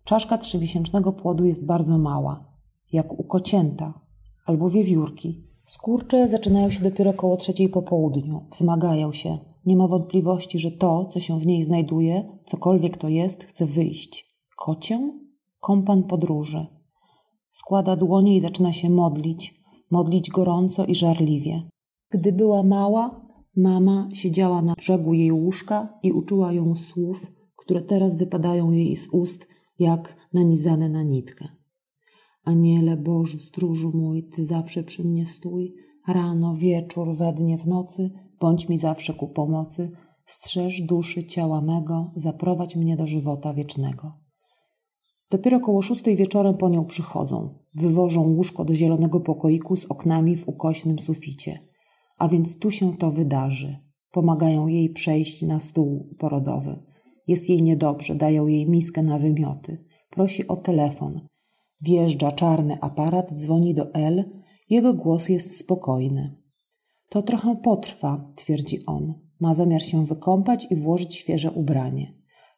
Czaszka 0.04 0.38
trzymiesięcznego 0.38 1.14
płodu 1.14 1.46
jest 1.46 1.66
bardzo 1.66 1.98
mała, 1.98 2.46
jak 2.92 3.20
u 3.20 3.24
kocięta 3.24 3.94
albo 4.46 4.70
wiewiórki. 4.70 5.48
Skurcze 5.66 6.28
zaczynają 6.28 6.70
się 6.70 6.84
dopiero 6.84 7.14
koło 7.14 7.38
trzeciej 7.38 7.70
po 7.70 7.82
południu. 7.82 8.46
Wzmagają 8.52 9.14
się, 9.14 9.38
nie 9.66 9.76
ma 9.76 9.88
wątpliwości, 9.88 10.60
że 10.60 10.72
to, 10.72 11.06
co 11.06 11.20
się 11.20 11.40
w 11.40 11.46
niej 11.46 11.64
znajduje, 11.64 12.40
cokolwiek 12.46 12.98
to 12.98 13.10
jest, 13.10 13.44
chce 13.44 13.66
wyjść. 13.66 14.38
Kocię? 14.58 15.20
Kompan 15.60 16.04
podróży. 16.04 16.66
Składa 17.52 17.96
dłonie 17.96 18.36
i 18.36 18.42
zaczyna 18.42 18.74
się 18.74 18.90
modlić, 18.90 19.64
modlić 19.92 20.30
gorąco 20.30 20.86
i 20.86 20.96
żarliwie. 20.96 21.64
Gdy 22.10 22.32
była 22.32 22.64
mała, 22.64 23.26
mama 23.56 24.10
siedziała 24.14 24.62
na 24.62 24.74
brzegu 24.74 25.14
jej 25.14 25.32
łóżka 25.32 26.00
i 26.04 26.12
uczyła 26.12 26.54
ją 26.54 26.76
słów, 26.76 27.32
które 27.56 27.84
teraz 27.84 28.18
wypadają 28.18 28.72
jej 28.72 28.96
z 28.96 29.08
ust, 29.14 29.48
jak 29.80 30.16
nanizane 30.34 30.90
na 30.90 31.04
nitkę. 31.04 31.48
Aniele 32.44 32.98
Boży, 32.98 33.40
stróżu 33.40 33.92
mój, 33.94 34.30
Ty 34.30 34.46
zawsze 34.46 34.84
przy 34.84 35.04
mnie 35.04 35.26
stój, 35.26 35.74
rano, 36.08 36.56
wieczór, 36.56 37.16
we 37.16 37.34
dnie, 37.34 37.58
w 37.58 37.68
nocy, 37.68 38.12
bądź 38.40 38.70
mi 38.70 38.78
zawsze 38.78 39.14
ku 39.14 39.28
pomocy, 39.28 39.92
strzeż 40.26 40.82
duszy 40.82 41.28
ciała 41.28 41.62
mego, 41.62 42.12
zaprowadź 42.16 42.76
mnie 42.76 42.98
do 42.98 43.08
żywota 43.08 43.54
wiecznego. 43.54 44.12
Dopiero 45.32 45.60
koło 45.60 45.82
szóstej 45.82 46.16
wieczorem 46.16 46.58
po 46.58 46.70
nią 46.70 46.86
przychodzą, 46.86 47.60
wywożą 47.76 48.22
łóżko 48.22 48.66
do 48.66 48.76
zielonego 48.76 49.20
pokoiku 49.20 49.76
z 49.76 49.86
oknami 49.86 50.38
w 50.38 50.50
ukośnym 50.50 51.00
suficie. 51.00 51.60
A 52.18 52.28
więc 52.28 52.60
tu 52.60 52.72
się 52.72 52.98
to 52.98 53.12
wydarzy. 53.12 53.78
Pomagają 54.12 54.68
jej 54.68 54.90
przejść 54.90 55.42
na 55.42 55.60
stół 55.60 56.16
porodowy. 56.18 56.84
Jest 57.28 57.50
jej 57.50 57.64
niedobrze, 57.64 58.16
dają 58.16 58.48
jej 58.48 58.70
miskę 58.70 59.04
na 59.04 59.20
wymioty. 59.20 59.86
Prosi 60.10 60.48
o 60.48 60.56
telefon. 60.56 61.28
Wjeżdża 61.82 62.32
czarny 62.32 62.78
aparat, 62.82 63.34
dzwoni 63.34 63.74
do 63.74 63.94
L. 63.94 64.24
Jego 64.70 64.94
głos 64.94 65.30
jest 65.30 65.60
spokojny. 65.60 66.36
To 67.10 67.22
trochę 67.22 67.56
potrwa, 67.56 68.32
twierdzi 68.36 68.86
on. 68.86 69.14
Ma 69.40 69.54
zamiar 69.54 69.84
się 69.84 70.06
wykąpać 70.06 70.68
i 70.72 70.76
włożyć 70.76 71.16
świeże 71.16 71.52
ubranie. 71.52 72.14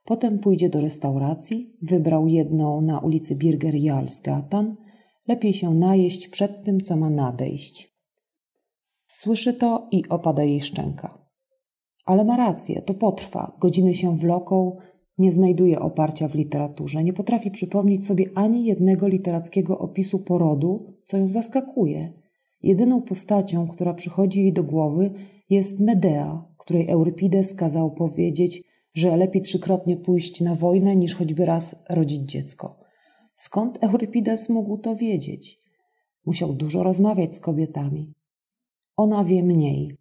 Potem 0.05 0.39
pójdzie 0.39 0.69
do 0.69 0.81
restauracji, 0.81 1.77
wybrał 1.81 2.27
jedną 2.27 2.81
na 2.81 2.99
ulicy 2.99 3.35
Birger 3.35 3.75
Jarlsgatan. 3.75 4.75
Lepiej 5.27 5.53
się 5.53 5.73
najeść 5.73 6.27
przed 6.27 6.63
tym, 6.63 6.81
co 6.81 6.97
ma 6.97 7.09
nadejść. 7.09 7.96
Słyszy 9.07 9.53
to 9.53 9.87
i 9.91 10.09
opada 10.09 10.43
jej 10.43 10.61
szczęka. 10.61 11.27
Ale 12.05 12.25
ma 12.25 12.37
rację, 12.37 12.81
to 12.81 12.93
potrwa. 12.93 13.57
Godziny 13.59 13.93
się 13.93 14.17
wloką, 14.17 14.77
nie 15.17 15.31
znajduje 15.31 15.79
oparcia 15.79 16.27
w 16.27 16.35
literaturze, 16.35 17.03
nie 17.03 17.13
potrafi 17.13 17.51
przypomnieć 17.51 18.07
sobie 18.07 18.25
ani 18.35 18.65
jednego 18.65 19.07
literackiego 19.07 19.79
opisu 19.79 20.19
porodu, 20.19 20.93
co 21.03 21.17
ją 21.17 21.29
zaskakuje. 21.29 22.13
Jedyną 22.63 23.01
postacią, 23.01 23.67
która 23.67 23.93
przychodzi 23.93 24.41
jej 24.41 24.53
do 24.53 24.63
głowy, 24.63 25.11
jest 25.49 25.79
Medea, 25.79 26.45
której 26.57 26.89
Eurypides 26.89 27.53
kazał 27.53 27.91
powiedzieć, 27.91 28.63
że 28.93 29.17
lepiej 29.17 29.41
trzykrotnie 29.41 29.97
pójść 29.97 30.41
na 30.41 30.55
wojnę, 30.55 30.95
niż 30.95 31.15
choćby 31.15 31.45
raz 31.45 31.83
rodzić 31.89 32.21
dziecko. 32.21 32.79
Skąd 33.31 33.83
Eurypides 33.83 34.49
mógł 34.49 34.77
to 34.77 34.95
wiedzieć? 34.95 35.59
Musiał 36.25 36.53
dużo 36.53 36.83
rozmawiać 36.83 37.35
z 37.35 37.39
kobietami. 37.39 38.13
Ona 38.97 39.23
wie 39.23 39.43
mniej. 39.43 39.97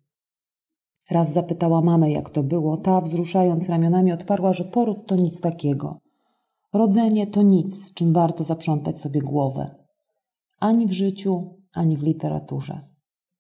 Raz 1.11 1.33
zapytała 1.33 1.81
mamę, 1.81 2.11
jak 2.11 2.31
to 2.31 2.43
było. 2.43 2.77
Ta, 2.77 3.01
wzruszając 3.01 3.69
ramionami, 3.69 4.13
odparła, 4.13 4.53
że 4.53 4.65
poród 4.65 5.07
to 5.07 5.17
nic 5.17 5.41
takiego. 5.41 5.99
Rodzenie 6.73 7.27
to 7.27 7.43
nic, 7.43 7.95
czym 7.95 8.13
warto 8.13 8.45
zaprzątać 8.45 9.01
sobie 9.01 9.21
głowę. 9.21 9.75
Ani 10.61 10.87
w 10.87 10.93
życiu, 10.93 11.61
ani 11.75 11.97
w 11.97 12.03
literaturze. 12.03 12.81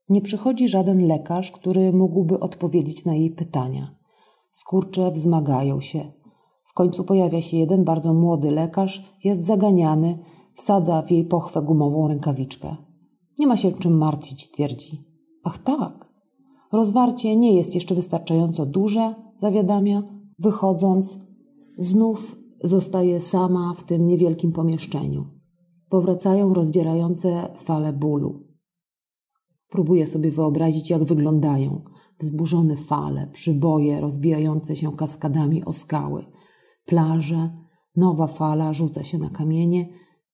Nie 0.08 0.20
przychodzi 0.20 0.68
żaden 0.68 1.06
lekarz, 1.06 1.52
który 1.52 1.92
mógłby 1.92 2.40
odpowiedzieć 2.40 3.04
na 3.04 3.14
jej 3.14 3.30
pytania. 3.30 3.94
Skurcze 4.50 5.10
wzmagają 5.10 5.80
się. 5.80 6.12
W 6.64 6.74
końcu 6.74 7.04
pojawia 7.04 7.42
się 7.42 7.56
jeden 7.56 7.84
bardzo 7.84 8.14
młody 8.14 8.50
lekarz, 8.50 9.16
jest 9.24 9.44
zaganiany, 9.44 10.18
wsadza 10.54 11.02
w 11.02 11.10
jej 11.10 11.24
pochwę 11.24 11.62
gumową 11.62 12.08
rękawiczkę. 12.08 12.76
Nie 13.38 13.46
ma 13.46 13.56
się 13.56 13.72
czym 13.72 13.98
martwić, 13.98 14.50
twierdzi. 14.50 15.05
Ach 15.46 15.58
tak. 15.58 16.12
Rozwarcie 16.72 17.36
nie 17.36 17.54
jest 17.54 17.74
jeszcze 17.74 17.94
wystarczająco 17.94 18.66
duże, 18.66 19.14
zawiadamia. 19.38 20.02
Wychodząc, 20.38 21.18
znów 21.78 22.36
zostaje 22.64 23.20
sama 23.20 23.74
w 23.74 23.84
tym 23.84 24.08
niewielkim 24.08 24.52
pomieszczeniu 24.52 25.26
powracają 25.88 26.54
rozdzierające 26.54 27.48
fale 27.56 27.92
bólu. 27.92 28.46
Próbuję 29.68 30.06
sobie 30.06 30.30
wyobrazić, 30.30 30.90
jak 30.90 31.04
wyglądają 31.04 31.82
wzburzone 32.20 32.76
fale, 32.76 33.26
przyboje 33.32 34.00
rozbijające 34.00 34.76
się 34.76 34.96
kaskadami 34.96 35.64
o 35.64 35.72
skały, 35.72 36.24
plaże, 36.84 37.50
nowa 37.96 38.26
fala 38.26 38.72
rzuca 38.72 39.04
się 39.04 39.18
na 39.18 39.30
kamienie 39.30 39.88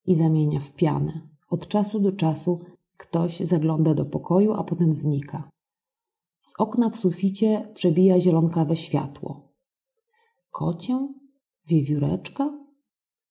i 0.06 0.14
zamienia 0.14 0.60
w 0.60 0.72
pianę. 0.72 1.28
Od 1.50 1.68
czasu 1.68 2.00
do 2.00 2.12
czasu 2.12 2.58
ktoś 3.02 3.40
zagląda 3.40 3.94
do 3.94 4.04
pokoju, 4.04 4.52
a 4.52 4.64
potem 4.64 4.94
znika. 4.94 5.50
Z 6.40 6.54
okna 6.58 6.90
w 6.90 6.96
suficie 6.96 7.68
przebija 7.74 8.20
zielonkawe 8.20 8.76
światło. 8.76 9.52
Kocię? 10.50 11.08
Wiewióreczka? 11.66 12.58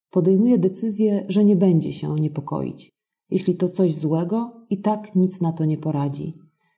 podejmuje 0.10 0.58
decyzję, 0.58 1.24
że 1.30 1.46
nie 1.46 1.56
będzie 1.56 1.92
się 1.94 2.16
niepokoić. 2.16 2.90
Jeśli 3.30 3.58
to 3.58 3.70
coś 3.70 3.96
złego, 3.96 4.66
i 4.70 4.82
tak 4.82 5.16
nic 5.16 5.42
na 5.42 5.52
to 5.52 5.66
nie 5.66 5.78
poradzi. 5.78 6.34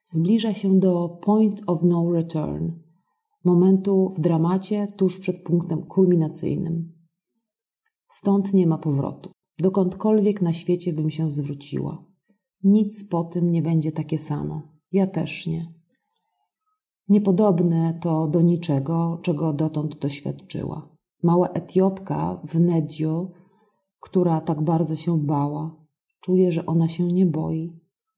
Zbliża 0.06 0.54
się 0.54 0.80
do 0.80 1.10
point 1.10 1.62
of 1.68 1.84
no 1.84 2.12
return, 2.12 2.72
momentu 3.44 4.14
w 4.18 4.20
dramacie 4.20 4.88
tuż 4.98 5.20
przed 5.20 5.44
punktem 5.44 5.84
kulminacyjnym. 5.84 6.94
Stąd 8.08 8.54
nie 8.54 8.68
ma 8.68 8.78
powrotu. 8.78 9.32
Dokądkolwiek 9.60 10.42
na 10.42 10.54
świecie 10.54 10.94
bym 10.94 11.10
się 11.10 11.30
zwróciła. 11.30 12.13
Nic 12.64 13.10
po 13.10 13.24
tym 13.24 13.52
nie 13.52 13.62
będzie 13.62 13.92
takie 13.92 14.18
samo. 14.18 14.62
Ja 14.92 15.08
też 15.08 15.48
nie. 15.48 15.74
Niepodobne 17.10 18.00
to 18.02 18.28
do 18.28 18.42
niczego, 18.42 19.20
czego 19.22 19.54
dotąd 19.54 20.00
doświadczyła. 20.00 20.90
Mała 21.24 21.48
Etiopka 21.48 22.42
w 22.48 22.60
Nedzio, 22.60 23.32
która 24.00 24.42
tak 24.42 24.62
bardzo 24.62 24.96
się 24.96 25.18
bała, 25.18 25.76
czuje, 26.22 26.52
że 26.52 26.66
ona 26.66 26.88
się 26.88 27.08
nie 27.08 27.26
boi. 27.26 27.70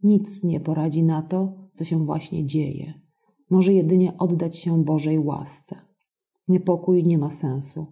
Nic 0.04 0.44
nie 0.44 0.60
poradzi 0.60 1.04
na 1.04 1.22
to, 1.22 1.54
co 1.74 1.84
się 1.84 2.06
właśnie 2.06 2.46
dzieje. 2.46 2.94
Może 3.50 3.74
jedynie 3.74 4.18
oddać 4.18 4.58
się 4.58 4.84
Bożej 4.84 5.20
łasce. 5.20 5.76
Niepokój 6.48 7.04
nie 7.04 7.18
ma 7.18 7.30
sensu. 7.30 7.88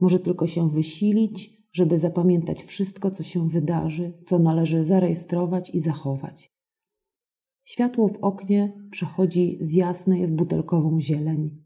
Może 0.00 0.18
tylko 0.18 0.46
się 0.46 0.70
wysilić, 0.70 1.59
żeby 1.72 1.98
zapamiętać 1.98 2.62
wszystko, 2.62 3.10
co 3.10 3.22
się 3.22 3.48
wydarzy, 3.48 4.12
co 4.26 4.38
należy 4.38 4.84
zarejestrować 4.84 5.70
i 5.70 5.78
zachować. 5.78 6.52
Światło 7.64 8.08
w 8.08 8.16
oknie 8.16 8.72
przechodzi 8.90 9.58
z 9.60 9.74
jasnej 9.74 10.26
w 10.26 10.30
butelkową 10.30 11.00
zieleń. 11.00 11.62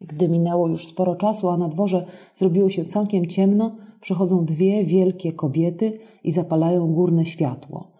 Gdy 0.00 0.28
minęło 0.28 0.68
już 0.68 0.86
sporo 0.86 1.16
czasu, 1.16 1.48
a 1.48 1.56
na 1.56 1.68
dworze 1.68 2.06
zrobiło 2.34 2.70
się 2.70 2.84
całkiem 2.84 3.26
ciemno, 3.26 3.76
przychodzą 4.00 4.44
dwie 4.44 4.84
wielkie 4.84 5.32
kobiety 5.32 5.98
i 6.24 6.30
zapalają 6.30 6.92
górne 6.92 7.26
światło. 7.26 7.92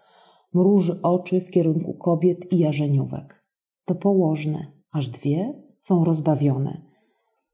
Mruży 0.54 1.02
oczy 1.02 1.40
w 1.40 1.50
kierunku 1.50 1.94
kobiet 1.94 2.52
i 2.52 2.58
jarzeniówek. 2.58 3.42
To 3.84 3.94
położne, 3.94 4.72
aż 4.92 5.08
dwie 5.08 5.62
są 5.80 6.04
rozbawione. 6.04 6.87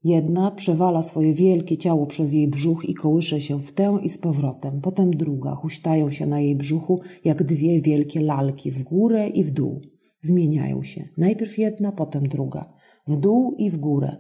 Jedna 0.04 0.50
przewala 0.50 1.02
swoje 1.02 1.34
wielkie 1.34 1.76
ciało 1.76 2.06
przez 2.06 2.34
jej 2.34 2.49
brzuch 2.49 2.84
i 2.84 2.94
kołysze 2.94 3.40
się 3.40 3.61
w 3.61 3.73
tę 3.73 3.99
i 4.02 4.08
z 4.08 4.18
powrotem. 4.18 4.80
Potem 4.80 5.11
druga 5.11 5.54
huśtają 5.54 6.11
się 6.11 6.26
na 6.26 6.40
jej 6.40 6.56
brzuchu 6.56 7.00
jak 7.25 7.42
dwie 7.42 7.80
wielkie 7.80 8.20
lalki 8.20 8.70
w 8.70 8.82
górę 8.82 9.28
i 9.28 9.44
w 9.44 9.50
dół. 9.50 9.80
Zmieniają 10.20 10.82
się. 10.82 11.04
Najpierw 11.18 11.58
jedna, 11.58 11.92
potem 11.92 12.23
druga. 12.23 12.75
W 13.06 13.16
dół 13.16 13.54
i 13.58 13.70
w 13.70 13.76
górę. 13.76 14.16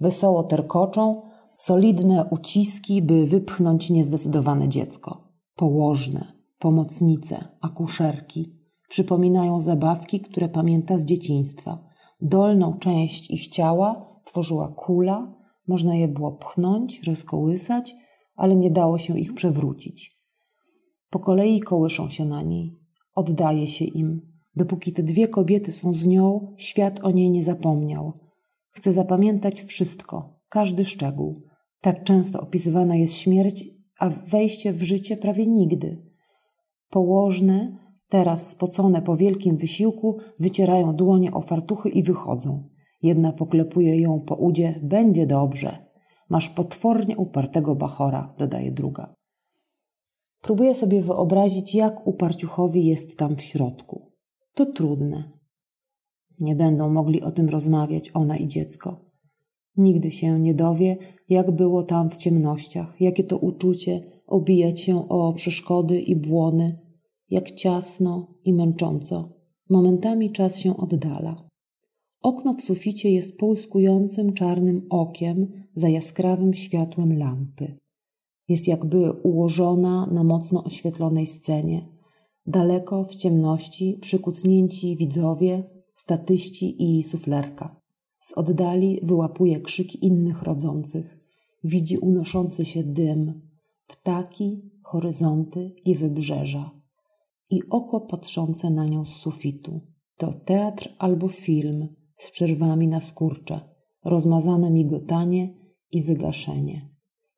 Wesoło 0.00 0.42
terkoczą, 0.42 1.22
solidne 1.56 2.24
uciski, 2.30 3.02
by 3.02 3.26
wypchnąć 3.26 3.90
niezdecydowane 3.90 4.68
dziecko. 4.68 5.32
Położne, 5.56 6.32
pomocnice, 6.58 7.44
akuszerki. 7.60 8.60
Przypominają 8.88 9.60
zabawki, 9.60 10.20
które 10.20 10.48
pamięta 10.48 10.98
z 10.98 11.04
dzieciństwa. 11.04 11.78
Dolną 12.20 12.78
część 12.78 13.30
ich 13.30 13.48
ciała 13.48 14.09
tworzyła 14.24 14.68
kula, 14.76 15.34
można 15.68 15.94
je 15.94 16.08
było 16.08 16.32
pchnąć, 16.32 17.02
rozkołysać, 17.06 17.94
ale 18.34 18.56
nie 18.56 18.70
dało 18.70 18.98
się 18.98 19.18
ich 19.18 19.34
przewrócić. 19.34 20.20
Po 21.10 21.18
kolei 21.18 21.60
kołyszą 21.60 22.10
się 22.10 22.24
na 22.24 22.42
niej, 22.42 22.76
oddaje 23.14 23.66
się 23.66 23.84
im. 23.84 24.30
Dopóki 24.56 24.92
te 24.92 25.02
dwie 25.02 25.28
kobiety 25.28 25.72
są 25.72 25.94
z 25.94 26.06
nią, 26.06 26.54
świat 26.56 27.00
o 27.02 27.10
niej 27.10 27.30
nie 27.30 27.44
zapomniał. 27.44 28.12
Chce 28.70 28.92
zapamiętać 28.92 29.62
wszystko, 29.62 30.40
każdy 30.48 30.84
szczegół. 30.84 31.42
Tak 31.80 32.04
często 32.04 32.40
opisywana 32.40 32.96
jest 32.96 33.14
śmierć, 33.14 33.64
a 33.98 34.08
wejście 34.08 34.72
w 34.72 34.82
życie 34.82 35.16
prawie 35.16 35.46
nigdy. 35.46 36.02
Położne, 36.90 37.72
teraz 38.08 38.50
spocone 38.50 39.02
po 39.02 39.16
wielkim 39.16 39.56
wysiłku, 39.56 40.18
wycierają 40.38 40.96
dłonie 40.96 41.32
o 41.32 41.40
fartuchy 41.40 41.88
i 41.88 42.02
wychodzą. 42.02 42.69
Jedna 43.02 43.32
poklepuje 43.32 44.00
ją 44.00 44.20
po 44.20 44.34
udzie. 44.34 44.80
Będzie 44.82 45.26
dobrze. 45.26 45.90
Masz 46.28 46.48
potwornie 46.48 47.16
upartego 47.16 47.74
bachora, 47.74 48.34
dodaje 48.38 48.72
druga. 48.72 49.14
Próbuję 50.42 50.74
sobie 50.74 51.02
wyobrazić, 51.02 51.74
jak 51.74 52.06
uparciuchowi 52.06 52.86
jest 52.86 53.18
tam 53.18 53.36
w 53.36 53.42
środku. 53.42 54.12
To 54.54 54.66
trudne. 54.66 55.32
Nie 56.40 56.56
będą 56.56 56.90
mogli 56.90 57.22
o 57.22 57.30
tym 57.30 57.48
rozmawiać 57.48 58.10
ona 58.14 58.36
i 58.36 58.48
dziecko. 58.48 59.10
Nigdy 59.76 60.10
się 60.10 60.40
nie 60.40 60.54
dowie, 60.54 60.96
jak 61.28 61.50
było 61.50 61.82
tam 61.82 62.10
w 62.10 62.16
ciemnościach, 62.16 63.00
jakie 63.00 63.24
to 63.24 63.38
uczucie 63.38 64.00
obijać 64.26 64.80
się 64.80 65.08
o 65.08 65.32
przeszkody 65.32 66.00
i 66.00 66.16
błony, 66.16 66.78
jak 67.30 67.50
ciasno 67.50 68.34
i 68.44 68.52
męcząco. 68.52 69.32
Momentami 69.70 70.32
czas 70.32 70.58
się 70.58 70.76
oddala. 70.76 71.49
Okno 72.22 72.54
w 72.54 72.62
suficie 72.62 73.10
jest 73.10 73.36
połyskującym 73.36 74.32
czarnym 74.32 74.86
okiem 74.90 75.46
za 75.74 75.88
jaskrawym 75.88 76.54
światłem 76.54 77.18
lampy. 77.18 77.78
Jest 78.48 78.68
jakby 78.68 79.12
ułożona 79.12 80.06
na 80.06 80.24
mocno 80.24 80.64
oświetlonej 80.64 81.26
scenie. 81.26 81.88
Daleko 82.46 83.04
w 83.04 83.16
ciemności 83.16 83.98
przykucnięci 84.00 84.96
widzowie, 84.96 85.64
statyści 85.94 86.98
i 86.98 87.02
suflerka. 87.02 87.80
Z 88.20 88.32
oddali 88.32 89.00
wyłapuje 89.02 89.60
krzyki 89.60 90.06
innych 90.06 90.42
rodzących. 90.42 91.18
Widzi 91.64 91.98
unoszący 91.98 92.64
się 92.64 92.82
dym, 92.82 93.50
ptaki, 93.86 94.70
horyzonty 94.82 95.72
i 95.84 95.94
wybrzeża. 95.94 96.70
I 97.50 97.62
oko 97.70 98.00
patrzące 98.00 98.70
na 98.70 98.86
nią 98.86 99.04
z 99.04 99.08
sufitu. 99.08 99.80
To 100.16 100.32
teatr 100.32 100.92
albo 100.98 101.28
film– 101.28 101.88
z 102.20 102.30
przerwami 102.30 102.88
na 102.88 103.00
skurcze, 103.00 103.60
rozmazane 104.04 104.70
migotanie 104.70 105.54
i 105.92 106.02
wygaszenie. 106.02 106.88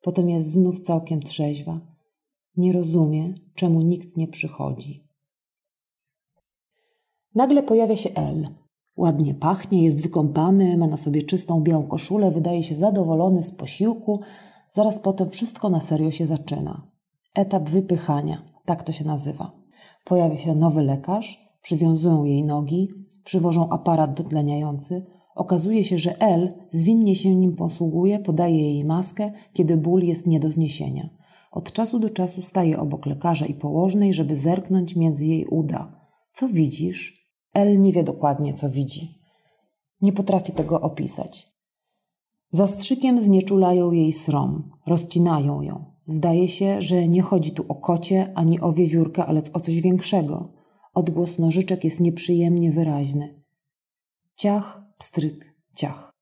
Potem 0.01 0.29
jest 0.29 0.51
znów 0.51 0.81
całkiem 0.81 1.19
trzeźwa. 1.19 1.79
Nie 2.57 2.73
rozumie, 2.73 3.33
czemu 3.55 3.81
nikt 3.81 4.17
nie 4.17 4.27
przychodzi. 4.27 4.99
Nagle 7.35 7.63
pojawia 7.63 7.95
się 7.95 8.09
El. 8.15 8.47
Ładnie 8.97 9.33
pachnie, 9.33 9.83
jest 9.83 10.01
wykąpany, 10.01 10.77
ma 10.77 10.87
na 10.87 10.97
sobie 10.97 11.23
czystą 11.23 11.61
białą 11.61 11.87
koszulę, 11.87 12.31
wydaje 12.31 12.63
się 12.63 12.75
zadowolony 12.75 13.43
z 13.43 13.51
posiłku. 13.51 14.21
Zaraz 14.71 14.99
potem 14.99 15.29
wszystko 15.29 15.69
na 15.69 15.81
serio 15.81 16.11
się 16.11 16.25
zaczyna. 16.25 16.91
Etap 17.35 17.69
wypychania, 17.69 18.41
tak 18.65 18.83
to 18.83 18.91
się 18.91 19.05
nazywa. 19.05 19.51
Pojawia 20.05 20.37
się 20.37 20.55
nowy 20.55 20.81
lekarz, 20.81 21.39
przywiązują 21.61 22.23
jej 22.23 22.43
nogi, 22.43 22.89
przywożą 23.23 23.69
aparat 23.69 24.13
dotleniający, 24.13 25.05
okazuje 25.35 25.83
się, 25.83 25.97
że 25.97 26.21
L 26.21 26.53
zwinnie 26.69 27.15
się 27.15 27.35
nim 27.35 27.55
posługuje, 27.55 28.19
podaje 28.19 28.73
jej 28.73 28.85
maskę, 28.85 29.31
kiedy 29.53 29.77
ból 29.77 30.03
jest 30.03 30.27
nie 30.27 30.39
do 30.39 30.51
zniesienia. 30.51 31.09
Od 31.51 31.71
czasu 31.71 31.99
do 31.99 32.09
czasu 32.09 32.41
staje 32.41 32.79
obok 32.79 33.05
lekarza 33.05 33.45
i 33.45 33.53
położnej, 33.53 34.13
żeby 34.13 34.35
zerknąć 34.35 34.95
między 34.95 35.25
jej 35.25 35.45
uda. 35.45 35.99
Co 36.31 36.47
widzisz? 36.47 37.29
L 37.53 37.81
nie 37.81 37.91
wie 37.91 38.03
dokładnie, 38.03 38.53
co 38.53 38.69
widzi. 38.69 39.19
Nie 40.01 40.13
potrafi 40.13 40.51
tego 40.51 40.81
opisać. 40.81 41.53
Zastrzykiem 42.51 43.21
znieczulają 43.21 43.91
jej 43.91 44.13
srom, 44.13 44.71
rozcinają 44.87 45.61
ją. 45.61 45.85
Zdaje 46.05 46.47
się, 46.47 46.81
że 46.81 47.07
nie 47.07 47.21
chodzi 47.21 47.51
tu 47.51 47.65
o 47.67 47.75
kocie 47.75 48.31
ani 48.35 48.61
o 48.61 48.73
wiewiórkę, 48.73 49.25
ale 49.25 49.41
o 49.53 49.59
coś 49.59 49.81
większego. 49.81 50.52
Odgłos 50.93 51.39
nożyczek 51.39 51.83
jest 51.83 51.99
nieprzyjemnie 51.99 52.71
wyraźny. 52.71 53.43
Ciach, 54.35 54.81
pstryk, 54.97 55.55
ciach. 55.75 56.13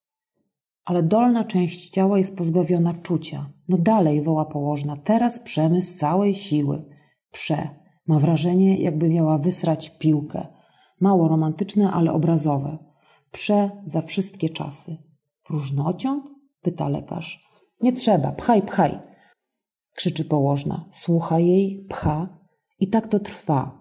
Ale 0.85 1.03
dolna 1.03 1.43
część 1.43 1.89
ciała 1.89 2.17
jest 2.17 2.37
pozbawiona 2.37 2.93
czucia. 2.93 3.49
No 3.67 3.77
dalej, 3.77 4.21
woła 4.21 4.45
położna, 4.45 4.97
teraz 4.97 5.39
przemy 5.39 5.81
z 5.81 5.95
całej 5.95 6.33
siły. 6.33 6.79
Prze. 7.31 7.69
Ma 8.07 8.19
wrażenie, 8.19 8.77
jakby 8.77 9.09
miała 9.09 9.37
wysrać 9.37 9.89
piłkę. 9.89 10.47
Mało 10.99 11.27
romantyczne, 11.27 11.91
ale 11.91 12.13
obrazowe. 12.13 12.77
Prze 13.31 13.69
za 13.85 14.01
wszystkie 14.01 14.49
czasy. 14.49 14.97
Próżnociąg? 15.43 16.25
pyta 16.61 16.89
lekarz. 16.89 17.39
Nie 17.81 17.93
trzeba, 17.93 18.31
pchaj, 18.31 18.61
pchaj. 18.61 18.99
Krzyczy 19.95 20.25
położna. 20.25 20.85
Słucha 20.91 21.39
jej, 21.39 21.85
pcha. 21.89 22.37
I 22.79 22.87
tak 22.87 23.07
to 23.07 23.19
trwa, 23.19 23.80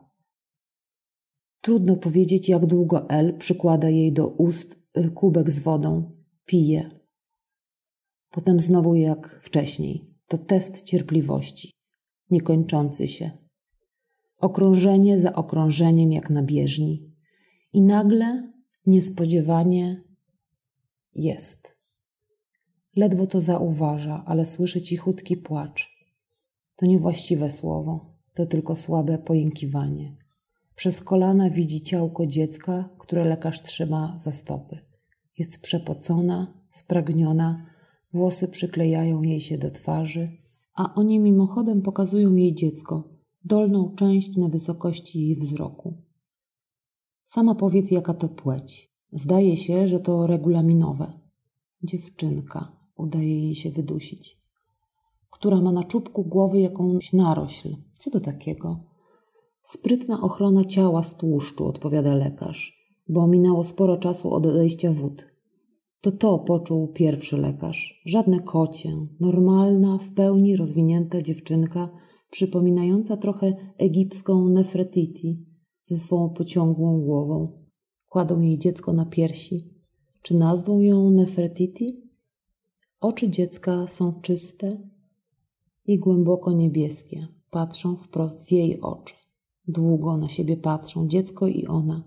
Trudno 1.61 1.97
powiedzieć, 1.97 2.49
jak 2.49 2.67
długo 2.67 3.11
El 3.11 3.39
przykłada 3.39 3.89
jej 3.89 4.13
do 4.13 4.29
ust 4.29 4.79
y, 4.99 5.11
kubek 5.11 5.51
z 5.51 5.59
wodą, 5.61 6.13
pije. 6.47 6.91
Potem 8.31 8.61
znowu 8.61 8.95
jak 8.95 9.41
wcześniej. 9.43 10.11
To 10.27 10.39
test 10.39 10.83
cierpliwości, 10.83 11.73
niekończący 12.31 13.09
się. 13.09 13.31
Okrążenie 14.39 15.19
za 15.19 15.33
okrążeniem, 15.33 16.13
jak 16.13 16.31
na 16.31 16.43
bieżni. 16.43 17.13
I 17.73 17.83
nagle, 17.83 18.53
niespodziewanie, 18.87 20.05
jest. 21.15 21.79
Ledwo 22.97 23.27
to 23.27 23.41
zauważa, 23.41 24.25
ale 24.27 24.47
słyszy 24.47 24.83
cichutki 24.83 25.37
płacz. 25.37 25.89
To 26.77 26.87
niewłaściwe 26.87 27.51
słowo, 27.51 28.15
to 28.35 28.47
tylko 28.47 28.77
słabe 28.77 29.19
pojękiwanie. 29.19 30.20
Przez 30.81 31.01
kolana 31.01 31.51
widzi 31.51 31.83
ciałko 31.83 32.27
dziecka, 32.27 32.89
które 32.99 33.25
lekarz 33.25 33.63
trzyma 33.63 34.19
za 34.19 34.33
stopy. 34.33 34.79
Jest 35.39 35.61
przepocona, 35.61 36.55
spragniona, 36.71 37.67
włosy 38.13 38.49
przyklejają 38.49 39.23
jej 39.23 39.41
się 39.41 39.59
do 39.59 39.71
twarzy, 39.71 40.25
a 40.75 40.95
oni 40.95 41.19
mimochodem 41.19 41.83
pokazują 41.83 42.35
jej 42.35 42.55
dziecko. 42.55 43.05
dolną 43.45 43.95
część 43.97 44.37
na 44.37 44.49
wysokości 44.49 45.21
jej 45.21 45.37
wzroku. 45.37 45.95
Sama 47.25 47.55
powiedz, 47.55 47.91
jaka 47.91 48.15
to 48.15 48.29
płeć. 48.29 48.95
Zdaje 49.13 49.57
się, 49.57 49.89
że 49.89 50.01
to 50.01 50.27
regulaminowe. 50.27 51.11
Dziewczynka, 51.83 52.73
udaje 52.97 53.41
jej 53.41 53.55
się 53.55 53.71
wydusić, 53.71 54.41
która 55.31 55.61
ma 55.61 55.73
na 55.73 55.85
czubku 55.85 56.25
głowy 56.25 56.61
jakąś 56.61 57.13
narośl. 57.13 57.75
Co 57.95 58.11
to 58.11 58.21
takiego? 58.21 58.90
Sprytna 59.63 60.21
ochrona 60.21 60.65
ciała 60.65 61.03
z 61.03 61.17
tłuszczu, 61.17 61.67
odpowiada 61.67 62.15
lekarz, 62.15 62.87
bo 63.09 63.27
minęło 63.27 63.65
sporo 63.65 63.97
czasu 63.97 64.35
od 64.35 64.47
odejścia 64.47 64.93
wód. 64.93 65.27
To 66.01 66.13
to 66.13 66.39
poczuł 66.39 66.89
pierwszy 66.89 67.37
lekarz. 67.37 68.03
Żadne 68.07 68.41
kocie, 68.41 68.93
normalna, 69.21 69.99
w 69.99 70.15
pełni 70.15 70.57
rozwinięta 70.57 71.23
dziewczynka, 71.23 71.89
przypominająca 72.31 73.17
trochę 73.17 73.53
egipską 73.79 74.49
Nefretiti 74.49 75.47
ze 75.83 75.99
swą 75.99 76.31
pociągłą 76.31 77.01
głową. 77.01 77.45
Kładą 78.09 78.41
jej 78.41 78.59
dziecko 78.59 78.93
na 78.93 79.07
piersi. 79.07 79.59
Czy 80.23 80.35
nazwą 80.35 80.81
ją 80.81 81.11
Nefertiti? 81.11 82.11
Oczy 83.01 83.31
dziecka 83.31 83.87
są 83.87 84.21
czyste 84.21 84.89
i 85.87 85.99
głęboko 85.99 86.53
niebieskie. 86.53 87.29
Patrzą 87.51 87.97
wprost 87.97 88.45
w 88.45 88.53
jej 88.53 88.81
oczy. 88.81 89.15
Długo 89.71 90.17
na 90.17 90.29
siebie 90.29 90.57
patrzą 90.57 91.09
dziecko 91.09 91.47
i 91.47 91.67
ona. 91.67 92.05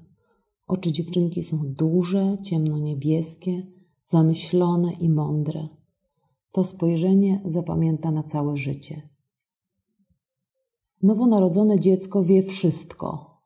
Oczy 0.67 0.91
dziewczynki 0.91 1.43
są 1.43 1.59
duże, 1.63 2.37
ciemno-niebieskie, 2.43 3.63
zamyślone 4.05 4.93
i 4.93 5.09
mądre. 5.09 5.63
To 6.51 6.63
spojrzenie 6.63 7.41
zapamięta 7.45 8.11
na 8.11 8.23
całe 8.23 8.57
życie. 8.57 9.09
Nowonarodzone 11.03 11.79
dziecko 11.79 12.23
wie 12.23 12.43
wszystko. 12.43 13.37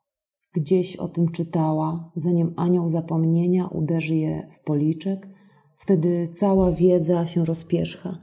Gdzieś 0.52 0.96
o 0.96 1.08
tym 1.08 1.28
czytała, 1.28 2.12
zanim 2.16 2.52
anioł 2.56 2.88
zapomnienia 2.88 3.66
uderzy 3.66 4.16
je 4.16 4.48
w 4.50 4.64
policzek, 4.64 5.28
wtedy 5.76 6.28
cała 6.34 6.72
wiedza 6.72 7.26
się 7.26 7.44
rozpierzcha. 7.44 8.18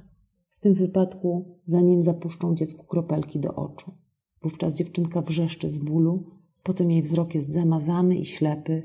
W 0.50 0.60
tym 0.60 0.74
wypadku, 0.74 1.60
zanim 1.66 2.04
zapuszczą 2.04 2.56
dziecku 2.56 2.86
kropelki 2.86 3.40
do 3.40 3.56
oczu. 3.56 4.05
Wówczas 4.46 4.76
dziewczynka 4.76 5.22
wrzeszczy 5.22 5.70
z 5.70 5.80
bólu, 5.80 6.24
potem 6.64 6.92
jej 6.92 7.02
wzrok 7.02 7.36
jest 7.36 7.54
zamazany 7.54 8.16
i 8.16 8.26
ślepy, 8.26 8.82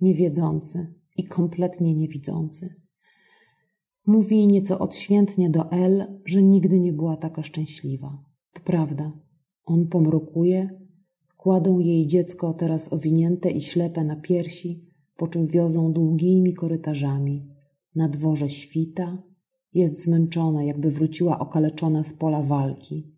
niewiedzący 0.00 0.94
i 1.16 1.24
kompletnie 1.24 1.94
niewidzący. 1.94 2.74
Mówi 4.06 4.46
nieco 4.46 4.78
odświętnie 4.78 5.50
do 5.50 5.70
El, 5.70 6.20
że 6.24 6.42
nigdy 6.42 6.80
nie 6.80 6.92
była 6.92 7.16
taka 7.16 7.42
szczęśliwa. 7.42 8.24
To 8.52 8.60
prawda. 8.64 9.12
On 9.64 9.88
pomrukuje, 9.88 10.80
kładą 11.36 11.78
jej 11.78 12.06
dziecko 12.06 12.54
teraz 12.54 12.92
owinięte 12.92 13.50
i 13.50 13.60
ślepe 13.60 14.04
na 14.04 14.16
piersi, 14.16 14.84
po 15.16 15.28
czym 15.28 15.46
wiozą 15.46 15.92
długimi 15.92 16.54
korytarzami. 16.54 17.48
Na 17.94 18.08
dworze 18.08 18.48
świta, 18.48 19.22
jest 19.74 20.04
zmęczona, 20.04 20.64
jakby 20.64 20.90
wróciła 20.90 21.38
okaleczona 21.38 22.02
z 22.02 22.12
pola 22.12 22.42
walki. 22.42 23.15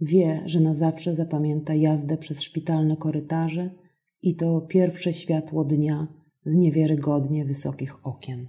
Wie, 0.00 0.42
że 0.46 0.60
na 0.60 0.74
zawsze 0.74 1.14
zapamięta 1.14 1.74
jazdę 1.74 2.16
przez 2.16 2.42
szpitalne 2.42 2.96
korytarze 2.96 3.70
i 4.22 4.36
to 4.36 4.60
pierwsze 4.60 5.12
światło 5.12 5.64
dnia 5.64 6.06
z 6.46 6.54
niewiarygodnie 6.54 7.44
wysokich 7.44 8.06
okien. 8.06 8.48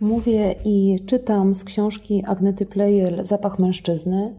Mówię 0.00 0.54
i 0.64 0.96
czytam 1.06 1.54
z 1.54 1.64
książki 1.64 2.24
Agnety 2.26 2.66
Plejel 2.66 3.24
Zapach 3.24 3.58
mężczyzny 3.58 4.38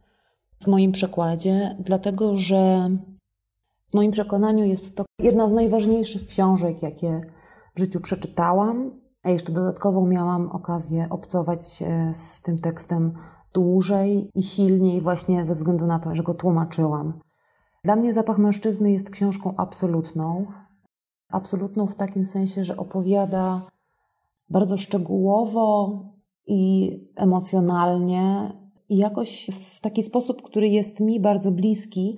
w 0.59 0.67
moim 0.67 0.91
przekładzie, 0.91 1.75
dlatego 1.79 2.37
że 2.37 2.89
w 3.91 3.93
moim 3.93 4.11
przekonaniu 4.11 4.65
jest 4.65 4.95
to 4.95 5.05
jedna 5.21 5.49
z 5.49 5.51
najważniejszych 5.51 6.27
książek, 6.27 6.81
jakie 6.81 7.21
w 7.75 7.79
życiu 7.79 7.99
przeczytałam, 8.01 9.01
a 9.23 9.29
jeszcze 9.29 9.51
dodatkowo 9.51 10.05
miałam 10.05 10.49
okazję 10.51 11.07
obcować 11.09 11.83
z 12.13 12.41
tym 12.41 12.59
tekstem 12.59 13.13
dłużej 13.57 14.31
i 14.35 14.43
silniej, 14.43 15.01
właśnie 15.01 15.45
ze 15.45 15.55
względu 15.55 15.85
na 15.85 15.99
to, 15.99 16.15
że 16.15 16.23
go 16.23 16.33
tłumaczyłam. 16.33 17.13
Dla 17.83 17.95
mnie 17.95 18.13
Zapach 18.13 18.37
mężczyzny 18.37 18.91
jest 18.91 19.09
książką 19.09 19.53
absolutną. 19.57 20.45
Absolutną 21.29 21.87
w 21.87 21.95
takim 21.95 22.25
sensie, 22.25 22.63
że 22.63 22.77
opowiada 22.77 23.61
bardzo 24.49 24.77
szczegółowo 24.77 25.99
i 26.47 26.61
emocjonalnie 27.15 28.53
i 28.89 28.97
jakoś 28.97 29.51
w 29.75 29.81
taki 29.81 30.03
sposób, 30.03 30.41
który 30.41 30.67
jest 30.67 30.99
mi 30.99 31.19
bardzo 31.19 31.51
bliski, 31.51 32.17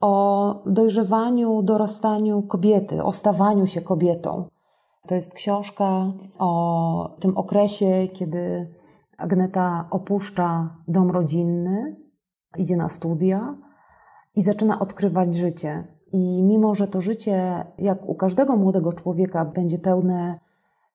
o 0.00 0.62
dojrzewaniu, 0.66 1.62
dorastaniu 1.62 2.42
kobiety, 2.42 3.04
o 3.04 3.12
stawaniu 3.12 3.66
się 3.66 3.80
kobietą. 3.80 4.48
To 5.06 5.14
jest 5.14 5.34
książka 5.34 6.12
o 6.38 7.16
tym 7.20 7.36
okresie, 7.36 8.08
kiedy 8.12 8.68
Agneta 9.18 9.88
opuszcza 9.90 10.76
dom 10.88 11.10
rodzinny, 11.10 11.96
idzie 12.58 12.76
na 12.76 12.88
studia 12.88 13.56
i 14.34 14.42
zaczyna 14.42 14.80
odkrywać 14.80 15.34
życie. 15.34 15.84
I 16.12 16.44
mimo, 16.44 16.74
że 16.74 16.88
to 16.88 17.00
życie, 17.00 17.66
jak 17.78 18.08
u 18.08 18.14
każdego 18.14 18.56
młodego 18.56 18.92
człowieka, 18.92 19.44
będzie 19.44 19.78
pełne 19.78 20.34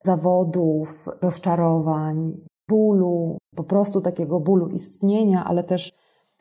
zawodów, 0.04 1.06
rozczarowań, 1.22 2.38
bólu, 2.68 3.38
po 3.56 3.64
prostu 3.64 4.02
takiego 4.02 4.40
bólu 4.40 4.68
istnienia, 4.68 5.46
ale 5.46 5.64
też 5.64 5.94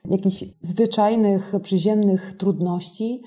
jakichś 0.05 0.45
zwyczajnych, 0.61 1.53
przyziemnych 1.62 2.37
trudności, 2.37 3.23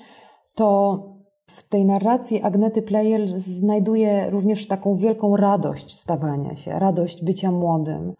to 0.54 0.98
w 1.46 1.68
tej 1.68 1.84
narracji 1.84 2.42
Agnety 2.42 2.82
Player 2.82 3.38
znajduje 3.38 4.30
również 4.30 4.66
taką 4.66 4.96
wielką 4.96 5.36
radość 5.36 5.98
stawania 5.98 6.56
się, 6.56 6.70
radość 6.70 7.24
bycia 7.24 7.50
młodym, 7.50 8.14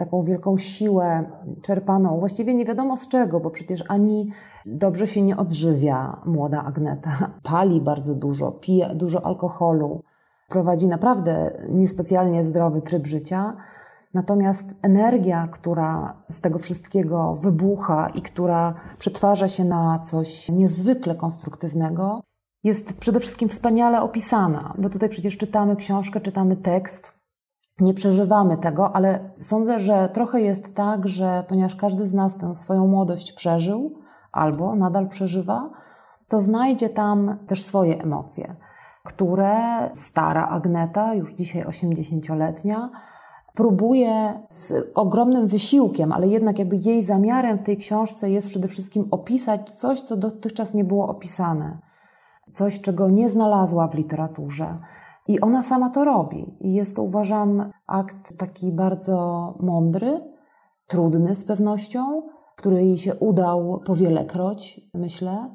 taką 0.00 0.22
wielką 0.22 0.58
siłę 0.58 1.30
czerpaną, 1.62 2.18
właściwie 2.18 2.54
nie 2.54 2.64
wiadomo 2.64 2.96
z 2.96 3.08
czego, 3.08 3.40
bo 3.40 3.50
przecież 3.50 3.84
ani 3.88 4.30
dobrze 4.66 5.06
się 5.06 5.22
nie 5.22 5.36
odżywia 5.36 6.20
młoda 6.26 6.64
Agneta, 6.64 7.30
pali 7.42 7.80
bardzo 7.80 8.14
dużo, 8.14 8.52
pije 8.52 8.94
dużo 8.94 9.26
alkoholu, 9.26 10.02
prowadzi 10.48 10.86
naprawdę 10.86 11.52
niespecjalnie 11.68 12.42
zdrowy 12.42 12.82
tryb 12.82 13.06
życia. 13.06 13.56
Natomiast 14.14 14.74
energia, 14.82 15.48
która 15.48 16.22
z 16.30 16.40
tego 16.40 16.58
wszystkiego 16.58 17.34
wybucha 17.34 18.08
i 18.08 18.22
która 18.22 18.74
przetwarza 18.98 19.48
się 19.48 19.64
na 19.64 19.98
coś 19.98 20.48
niezwykle 20.48 21.14
konstruktywnego, 21.14 22.20
jest 22.64 22.92
przede 22.92 23.20
wszystkim 23.20 23.48
wspaniale 23.48 24.02
opisana. 24.02 24.74
Bo 24.78 24.90
tutaj 24.90 25.08
przecież 25.08 25.36
czytamy 25.36 25.76
książkę, 25.76 26.20
czytamy 26.20 26.56
tekst, 26.56 27.19
nie 27.80 27.94
przeżywamy 27.94 28.56
tego, 28.56 28.96
ale 28.96 29.30
sądzę, 29.38 29.80
że 29.80 30.08
trochę 30.08 30.40
jest 30.40 30.74
tak, 30.74 31.08
że 31.08 31.44
ponieważ 31.48 31.76
każdy 31.76 32.06
z 32.06 32.14
nas 32.14 32.36
tę 32.36 32.56
swoją 32.56 32.86
młodość 32.86 33.32
przeżył 33.32 33.94
albo 34.32 34.76
nadal 34.76 35.08
przeżywa, 35.08 35.70
to 36.28 36.40
znajdzie 36.40 36.88
tam 36.88 37.38
też 37.46 37.64
swoje 37.64 38.02
emocje 38.02 38.52
które 39.04 39.90
stara 39.94 40.48
Agneta, 40.48 41.14
już 41.14 41.34
dzisiaj 41.34 41.64
80-letnia, 41.64 42.90
próbuje 43.54 44.40
z 44.50 44.90
ogromnym 44.94 45.46
wysiłkiem, 45.46 46.12
ale 46.12 46.28
jednak 46.28 46.58
jakby 46.58 46.76
jej 46.76 47.02
zamiarem 47.02 47.58
w 47.58 47.62
tej 47.62 47.76
książce 47.76 48.30
jest 48.30 48.48
przede 48.48 48.68
wszystkim 48.68 49.08
opisać 49.10 49.70
coś, 49.70 50.00
co 50.00 50.16
dotychczas 50.16 50.74
nie 50.74 50.84
było 50.84 51.08
opisane. 51.08 51.76
Coś, 52.50 52.80
czego 52.80 53.08
nie 53.08 53.28
znalazła 53.28 53.88
w 53.88 53.94
literaturze. 53.94 54.78
I 55.30 55.40
ona 55.40 55.62
sama 55.62 55.90
to 55.90 56.04
robi. 56.04 56.56
I 56.60 56.72
jest 56.72 56.96
to, 56.96 57.02
uważam, 57.02 57.70
akt 57.86 58.36
taki 58.38 58.72
bardzo 58.72 59.18
mądry, 59.60 60.20
trudny 60.86 61.34
z 61.34 61.44
pewnością, 61.44 62.22
który 62.56 62.84
jej 62.84 62.98
się 62.98 63.14
udał 63.14 63.80
powielekroć, 63.86 64.80
myślę 64.94 65.50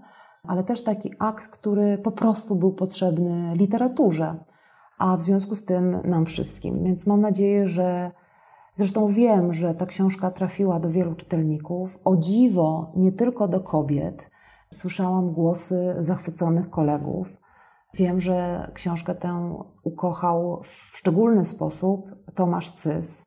ale 0.47 0.63
też 0.63 0.83
taki 0.83 1.13
akt, 1.19 1.47
który 1.47 1.97
po 1.97 2.11
prostu 2.11 2.55
był 2.55 2.73
potrzebny 2.73 3.55
literaturze, 3.55 4.35
a 4.97 5.17
w 5.17 5.21
związku 5.21 5.55
z 5.55 5.65
tym 5.65 6.01
nam 6.03 6.25
wszystkim. 6.25 6.83
Więc 6.83 7.07
mam 7.07 7.21
nadzieję, 7.21 7.67
że 7.67 8.11
zresztą 8.75 9.07
wiem, 9.07 9.53
że 9.53 9.75
ta 9.75 9.85
książka 9.85 10.31
trafiła 10.31 10.79
do 10.79 10.89
wielu 10.89 11.15
czytelników. 11.15 11.99
O 12.05 12.17
dziwo, 12.17 12.91
nie 12.95 13.11
tylko 13.11 13.47
do 13.47 13.59
kobiet. 13.59 14.31
Słyszałam 14.73 15.33
głosy 15.33 15.95
zachwyconych 15.99 16.69
kolegów. 16.69 17.37
Wiem, 17.95 18.21
że 18.21 18.71
książkę 18.73 19.15
tę 19.15 19.63
ukochał 19.83 20.61
w 20.63 20.97
szczególny 20.97 21.45
sposób 21.45 22.15
Tomasz 22.33 22.71
Cys, 22.71 23.25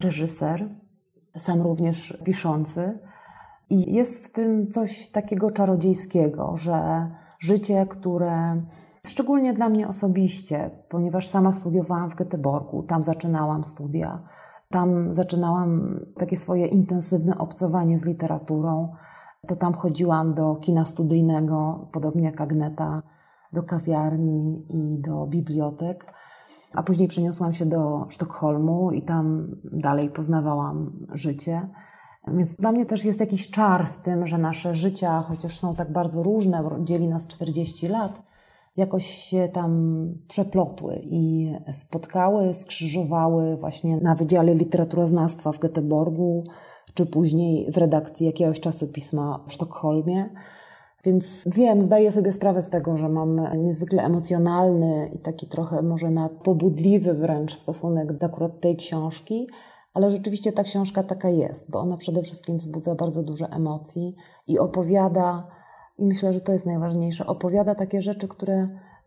reżyser, 0.00 0.68
sam 1.36 1.62
również 1.62 2.18
piszący. 2.24 2.98
I 3.70 3.94
jest 3.94 4.26
w 4.26 4.32
tym 4.32 4.70
coś 4.70 5.10
takiego 5.10 5.50
czarodziejskiego, 5.50 6.56
że 6.56 7.10
życie, 7.40 7.86
które 7.86 8.62
szczególnie 9.06 9.52
dla 9.52 9.68
mnie 9.68 9.88
osobiście, 9.88 10.70
ponieważ 10.88 11.28
sama 11.28 11.52
studiowałam 11.52 12.10
w 12.10 12.16
Göteborgu, 12.16 12.86
tam 12.86 13.02
zaczynałam 13.02 13.64
studia, 13.64 14.18
tam 14.70 15.12
zaczynałam 15.12 16.00
takie 16.18 16.36
swoje 16.36 16.66
intensywne 16.66 17.38
obcowanie 17.38 17.98
z 17.98 18.04
literaturą. 18.04 18.86
to 19.46 19.56
tam 19.56 19.74
chodziłam 19.74 20.34
do 20.34 20.56
kina 20.56 20.84
studyjnego, 20.84 21.88
podobnie 21.92 22.24
jak 22.24 22.40
Agneta, 22.40 23.02
do 23.56 23.62
kawiarni 23.62 24.66
i 24.68 24.98
do 24.98 25.26
bibliotek. 25.26 26.12
A 26.72 26.82
później 26.82 27.08
przeniosłam 27.08 27.52
się 27.52 27.66
do 27.66 28.06
Sztokholmu 28.08 28.92
i 28.92 29.02
tam 29.02 29.56
dalej 29.64 30.10
poznawałam 30.10 31.06
życie. 31.12 31.68
Więc 32.28 32.54
dla 32.54 32.72
mnie 32.72 32.86
też 32.86 33.04
jest 33.04 33.20
jakiś 33.20 33.50
czar 33.50 33.88
w 33.88 33.98
tym, 33.98 34.26
że 34.26 34.38
nasze 34.38 34.74
życia, 34.74 35.20
chociaż 35.28 35.58
są 35.58 35.74
tak 35.74 35.92
bardzo 35.92 36.22
różne, 36.22 36.62
dzieli 36.84 37.08
nas 37.08 37.26
40 37.26 37.88
lat, 37.88 38.22
jakoś 38.76 39.06
się 39.06 39.48
tam 39.48 39.70
przeplotły 40.28 41.00
i 41.02 41.52
spotkały, 41.72 42.54
skrzyżowały 42.54 43.56
właśnie 43.56 43.96
na 43.96 44.14
Wydziale 44.14 44.54
Literaturoznawstwa 44.54 45.52
w 45.52 45.58
Göteborgu, 45.58 46.42
czy 46.94 47.06
później 47.06 47.72
w 47.72 47.76
redakcji 47.76 48.26
jakiegoś 48.26 48.60
czasopisma 48.60 49.44
w 49.46 49.52
Sztokholmie. 49.52 50.30
Więc 51.06 51.42
wiem, 51.46 51.82
zdaję 51.82 52.12
sobie 52.12 52.32
sprawę 52.32 52.62
z 52.62 52.70
tego, 52.70 52.96
że 52.96 53.08
mam 53.08 53.40
niezwykle 53.62 54.02
emocjonalny 54.02 55.10
i 55.14 55.18
taki 55.18 55.46
trochę 55.46 55.82
może 55.82 56.12
pobudliwy 56.44 57.14
wręcz 57.14 57.54
stosunek 57.54 58.12
do 58.12 58.26
akurat 58.26 58.60
tej 58.60 58.76
książki, 58.76 59.48
ale 59.94 60.10
rzeczywiście 60.10 60.52
ta 60.52 60.62
książka 60.62 61.02
taka 61.02 61.28
jest, 61.28 61.70
bo 61.70 61.80
ona 61.80 61.96
przede 61.96 62.22
wszystkim 62.22 62.56
wzbudza 62.56 62.94
bardzo 62.94 63.22
dużo 63.22 63.46
emocji 63.46 64.12
i 64.46 64.58
opowiada, 64.58 65.46
i 65.98 66.04
myślę, 66.04 66.32
że 66.32 66.40
to 66.40 66.52
jest 66.52 66.66
najważniejsze, 66.66 67.26
opowiada 67.26 67.74
takie 67.74 68.02
rzeczy, 68.02 68.28
które 68.28 68.66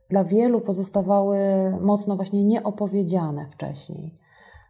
dla 0.10 0.24
wielu 0.24 0.62
pozostawały 0.62 1.38
mocno 1.82 2.16
właśnie 2.16 2.44
nieopowiedziane 2.44 3.48
wcześniej. 3.52 4.16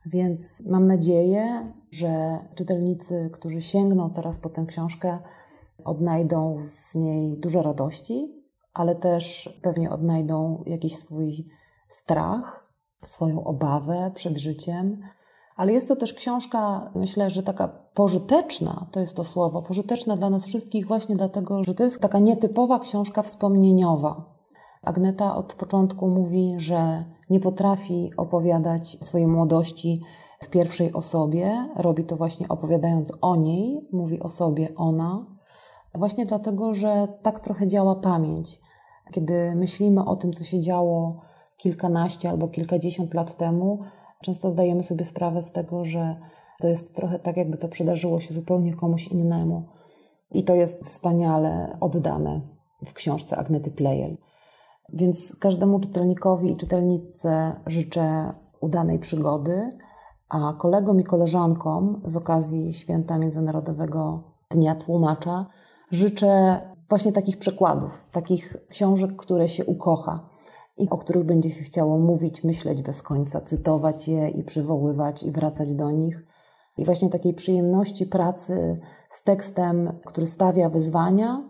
Więc 0.05 0.63
mam 0.65 0.87
nadzieję, 0.87 1.73
że 1.91 2.39
czytelnicy, 2.55 3.29
którzy 3.33 3.61
sięgną 3.61 4.09
teraz 4.09 4.39
po 4.39 4.49
tę 4.49 4.65
książkę, 4.67 5.19
odnajdą 5.83 6.57
w 6.91 6.95
niej 6.95 7.39
dużo 7.39 7.61
radości, 7.61 8.33
ale 8.73 8.95
też 8.95 9.49
pewnie 9.61 9.91
odnajdą 9.91 10.63
jakiś 10.65 10.95
swój 10.95 11.47
strach, 11.87 12.69
swoją 13.05 13.43
obawę 13.43 14.11
przed 14.15 14.37
życiem. 14.37 15.01
Ale 15.55 15.73
jest 15.73 15.87
to 15.87 15.95
też 15.95 16.13
książka, 16.13 16.91
myślę, 16.95 17.29
że 17.29 17.43
taka 17.43 17.67
pożyteczna, 17.93 18.87
to 18.91 18.99
jest 18.99 19.15
to 19.15 19.23
słowo, 19.23 19.61
pożyteczna 19.61 20.15
dla 20.15 20.29
nas 20.29 20.47
wszystkich, 20.47 20.87
właśnie 20.87 21.15
dlatego, 21.15 21.63
że 21.63 21.75
to 21.75 21.83
jest 21.83 22.01
taka 22.01 22.19
nietypowa 22.19 22.79
książka 22.79 23.21
wspomnieniowa. 23.21 24.39
Agneta 24.81 25.35
od 25.35 25.53
początku 25.53 26.07
mówi, 26.07 26.53
że 26.57 26.97
nie 27.29 27.39
potrafi 27.39 28.11
opowiadać 28.17 28.97
swojej 29.01 29.27
młodości 29.27 30.01
w 30.41 30.49
pierwszej 30.49 30.93
osobie. 30.93 31.69
Robi 31.75 32.03
to 32.03 32.15
właśnie 32.15 32.47
opowiadając 32.47 33.11
o 33.21 33.35
niej, 33.35 33.81
mówi 33.91 34.19
o 34.19 34.29
sobie 34.29 34.75
ona, 34.75 35.25
właśnie 35.95 36.25
dlatego, 36.25 36.75
że 36.75 37.08
tak 37.21 37.39
trochę 37.39 37.67
działa 37.67 37.95
pamięć. 37.95 38.60
Kiedy 39.12 39.56
myślimy 39.56 40.06
o 40.06 40.15
tym, 40.15 40.34
co 40.34 40.43
się 40.43 40.60
działo 40.60 41.21
kilkanaście 41.58 42.30
albo 42.30 42.47
kilkadziesiąt 42.47 43.13
lat 43.13 43.38
temu, 43.38 43.80
często 44.23 44.52
zdajemy 44.52 44.84
sobie 44.84 45.06
sprawę 45.06 45.41
z 45.41 45.52
tego, 45.52 45.86
że 45.86 46.15
to 46.60 46.67
jest 46.67 46.95
trochę 46.95 47.19
tak, 47.19 47.38
jakby 47.38 47.58
to 47.58 47.67
przydarzyło 47.67 48.19
się 48.19 48.34
zupełnie 48.34 48.73
komuś 48.73 49.08
innemu. 49.08 49.63
I 50.32 50.43
to 50.43 50.56
jest 50.56 50.84
wspaniale 50.84 51.78
oddane 51.80 52.41
w 52.86 52.93
książce 52.93 53.38
Agnety 53.38 53.71
Plejel. 53.71 54.17
Więc 54.93 55.36
każdemu 55.36 55.80
czytelnikowi 55.80 56.52
i 56.52 56.58
czytelnicy 56.58 57.30
życzę 57.65 58.34
udanej 58.62 58.99
przygody, 58.99 59.69
a 60.30 60.54
kolegom 60.54 60.99
i 60.99 61.04
koleżankom 61.04 62.02
z 62.06 62.15
okazji 62.15 62.73
Święta 62.73 63.17
Międzynarodowego 63.17 64.23
Dnia 64.52 64.75
Tłumacza 64.75 65.45
życzę 65.91 66.62
właśnie 66.89 67.12
takich 67.12 67.38
przekładów, 67.38 68.10
takich 68.12 68.58
książek, 68.69 69.15
które 69.15 69.49
się 69.49 69.65
ukocha 69.65 70.30
i 70.78 70.89
o 70.89 70.97
których 70.97 71.23
będzie 71.23 71.49
się 71.49 71.63
chciało 71.63 71.97
mówić, 71.97 72.43
myśleć 72.43 72.82
bez 72.82 73.02
końca, 73.02 73.41
cytować 73.41 74.08
je 74.08 74.30
i 74.30 74.43
przywoływać 74.43 75.23
i 75.23 75.32
wracać 75.32 75.73
do 75.73 75.91
nich. 75.91 76.25
I 76.78 76.86
właśnie 76.86 77.10
takiej 77.10 77.34
przyjemności 77.34 78.06
pracy 78.06 78.75
z 79.10 79.23
tekstem, 79.23 79.99
który 80.06 80.28
stawia 80.28 80.69
wyzwania, 80.69 81.43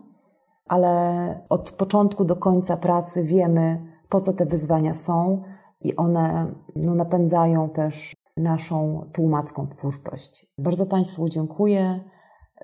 ale 0.66 1.44
od 1.50 1.72
początku 1.72 2.24
do 2.24 2.36
końca 2.36 2.76
pracy 2.76 3.24
wiemy, 3.24 3.86
po 4.08 4.20
co 4.20 4.32
te 4.32 4.46
wyzwania 4.46 4.94
są, 4.94 5.40
i 5.82 5.96
one 5.96 6.54
no, 6.76 6.94
napędzają 6.94 7.68
też 7.68 8.14
naszą 8.36 9.06
tłumacką 9.12 9.66
twórczość. 9.66 10.52
Bardzo 10.58 10.86
Państwu 10.86 11.28
dziękuję. 11.28 12.00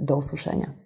Do 0.00 0.16
usłyszenia. 0.16 0.85